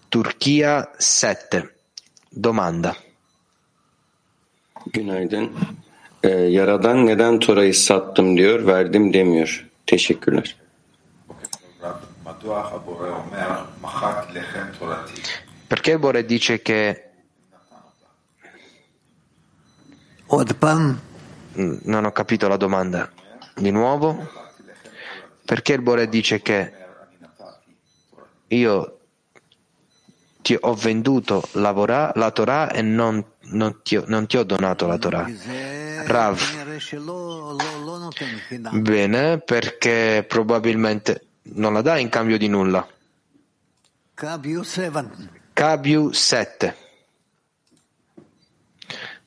[0.09, 1.76] Turchia 7.
[2.43, 2.95] Domanda.
[4.93, 5.51] Günaydın.
[6.23, 9.67] Ee, Yaradan neden Tora'yı sattım diyor, verdim demiyor.
[9.85, 10.55] Teşekkürler.
[15.69, 17.09] Perché il Bore dice che
[21.55, 23.09] non ho capito la domanda.
[23.55, 24.27] Di nuovo?
[25.45, 26.73] Perché il Bore dice che
[28.47, 28.96] io
[30.47, 33.21] ti ho venduto la, vorà, la Torah e non,
[33.51, 35.29] non, ti ho, non, ti ho, donato la Torah.
[36.05, 36.39] Rav.
[38.79, 41.25] Bene, perché probabilmente
[41.55, 42.87] non la dai in cambio di nulla.
[45.51, 46.75] Kabiu 7.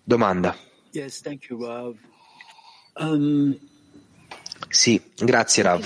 [0.03, 0.57] Domanda.
[0.93, 1.97] Yes, thank you, Rav.
[2.95, 3.59] Um,
[4.71, 5.85] sì, grazie Rav.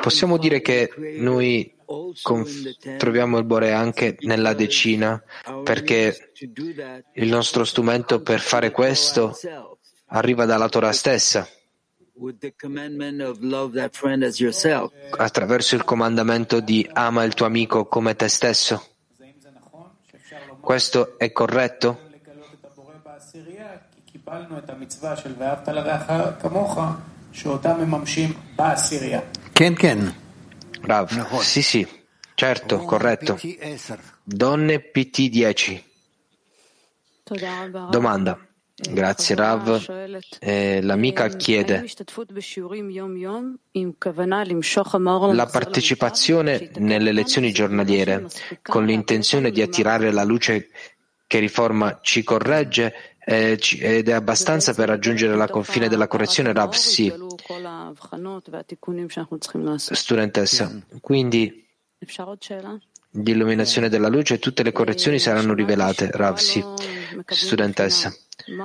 [0.00, 1.76] Possiamo dire che noi
[2.98, 5.22] troviamo il Bore anche nella decina
[5.64, 6.32] perché
[7.14, 9.36] il nostro strumento per fare questo
[10.06, 11.48] arriva dalla Torah stessa
[15.16, 18.84] attraverso il comandamento di ama il tuo amico come te stesso.
[20.60, 22.06] Questo è corretto?
[29.52, 30.14] Ken Ken.
[30.80, 31.86] Rav, sì, sì,
[32.34, 33.38] certo, corretto.
[34.22, 35.84] Donne PT 10.
[37.90, 38.38] Domanda.
[38.80, 40.16] Grazie Rav.
[40.38, 41.84] Eh, l'amica chiede
[45.32, 48.28] la partecipazione nelle lezioni giornaliere
[48.62, 50.68] con l'intenzione di attirare la luce
[51.26, 56.72] che riforma ci corregge eh, ed è abbastanza per raggiungere la confine della correzione Rav
[56.72, 57.12] sì.
[59.76, 61.68] Studentessa, quindi
[63.10, 66.08] l'illuminazione della luce e tutte le correzioni saranno rivelate.
[66.10, 66.64] Rav sì.
[67.26, 68.14] Studentessa.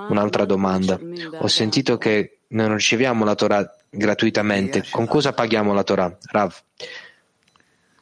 [0.08, 0.98] Un'altra domanda.
[1.40, 4.86] Ho sentito che non riceviamo la Torah gratuitamente.
[4.90, 6.18] Con cosa paghiamo la Torah?
[6.32, 6.64] Rav.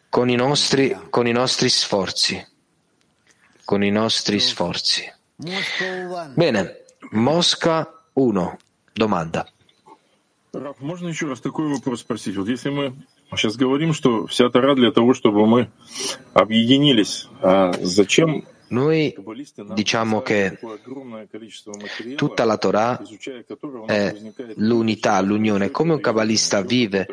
[0.09, 2.45] Con i nostri, con i nostri sforzi.
[3.65, 5.11] Con i nostri sforzi.
[6.36, 6.76] Bene.
[7.12, 8.58] Mosca 1.
[8.94, 9.46] Domanda.
[10.52, 12.36] Раф, можно еще раз такой вопрос спросить?
[12.36, 12.94] Вот если мы
[13.32, 15.70] сейчас говорим, что вся Тара для того, чтобы мы
[16.32, 19.14] объединились, а зачем Noi
[19.74, 20.58] diciamo che
[22.16, 23.00] tutta la Torah
[23.86, 24.12] è
[24.56, 25.70] l'unità, l'unione.
[25.70, 27.06] Come un kabbalista vive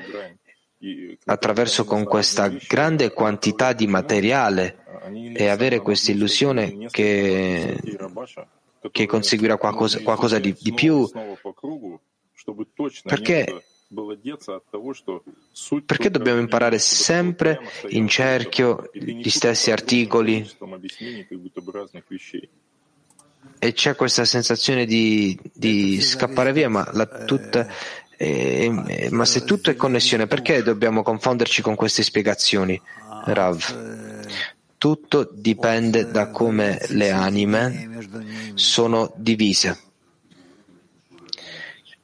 [1.25, 4.85] attraverso con questa grande quantità di materiale
[5.35, 7.81] e avere questa illusione che,
[8.91, 11.09] che conseguirà qualcosa, qualcosa di, di più,
[13.05, 13.63] perché
[15.87, 20.47] perché dobbiamo imparare sempre in cerchio gli stessi articoli?
[23.59, 26.85] E c'è questa sensazione di, di scappare via, ma,
[27.25, 27.67] tutta,
[28.21, 32.81] eh, ma, se tutto è connessione, perché dobbiamo confonderci con queste spiegazioni,
[33.27, 34.27] Rav?
[34.77, 39.79] Tutto dipende da come le anime sono divise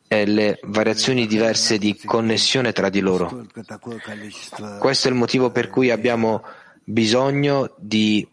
[0.06, 3.46] e le variazioni diverse di connessione tra di loro.
[4.78, 6.44] Questo è il motivo per cui abbiamo
[6.84, 8.26] bisogno di,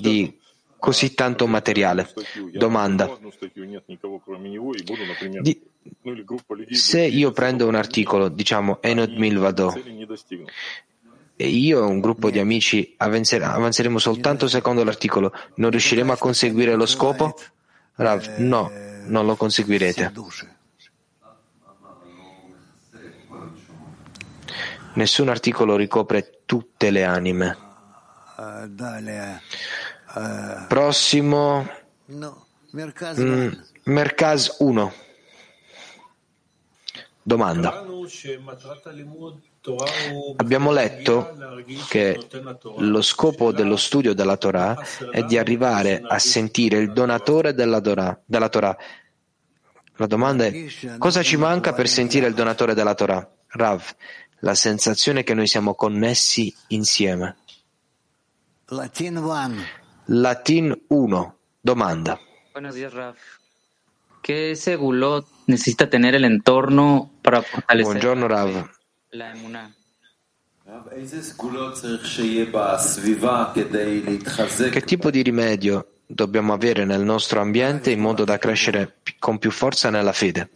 [0.00, 0.36] di
[0.78, 2.12] così tanto materiale.
[2.52, 3.18] Domanda.
[5.40, 5.60] Di,
[6.70, 9.74] se io prendo un articolo, diciamo Enod Milvado,
[11.40, 16.74] e io e un gruppo di amici avanzeremo soltanto secondo l'articolo, non riusciremo a conseguire
[16.74, 17.36] lo scopo?
[17.94, 18.70] Rav, no,
[19.06, 20.12] non lo conseguirete.
[24.94, 27.56] Nessun articolo ricopre tutte le anime.
[30.68, 31.68] Prossimo.
[32.10, 33.52] Mm,
[33.84, 34.92] Merkaz 1.
[37.22, 37.84] Domanda.
[40.36, 41.36] Abbiamo letto
[41.88, 42.18] che
[42.78, 44.76] lo scopo dello studio della Torah
[45.10, 48.18] è di arrivare a sentire il donatore della Torah.
[48.24, 48.76] Della Torah.
[49.96, 50.66] La domanda è
[50.96, 53.28] cosa ci manca per sentire il donatore della Torah?
[53.48, 53.82] Rav,
[54.40, 57.36] la sensazione che noi siamo connessi insieme.
[60.10, 61.36] Latin 1.
[61.60, 62.18] Domanda.
[62.54, 63.14] Buenos días, Rav.
[64.22, 68.70] ¿Qué segulot necesita tener el entorno para fortalecer Buongiorno, Rav.
[69.10, 69.70] la emuná?
[74.70, 79.50] Che tipo di rimedio dobbiamo avere nel nostro ambiente in modo da crescere con più
[79.50, 80.50] forza nella fede?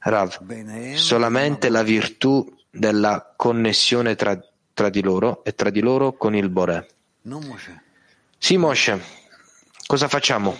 [0.00, 4.36] Rav, solamente la virtù della connessione tra,
[4.74, 6.88] tra di loro e tra di loro con il Bore.
[8.39, 9.01] Sì, Moshe,
[9.87, 10.55] cosa facciamo?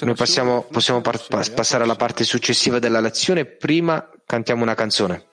[0.00, 5.24] Noi passiamo, possiamo par- passare alla parte successiva della lezione, prima cantiamo una canzone.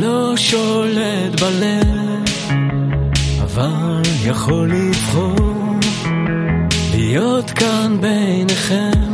[0.00, 2.24] לא שולט בלב,
[3.42, 5.78] אבל יכול לבחור
[6.94, 9.07] להיות כאן ביניכם,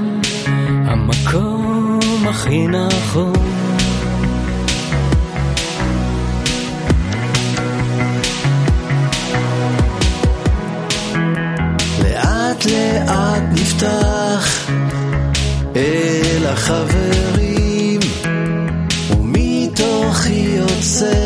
[0.95, 3.33] המקום הכי נכון.
[12.03, 14.69] לאט לאט נפתח
[15.75, 17.99] אל החברים
[19.19, 21.24] ומתוכי יוצאת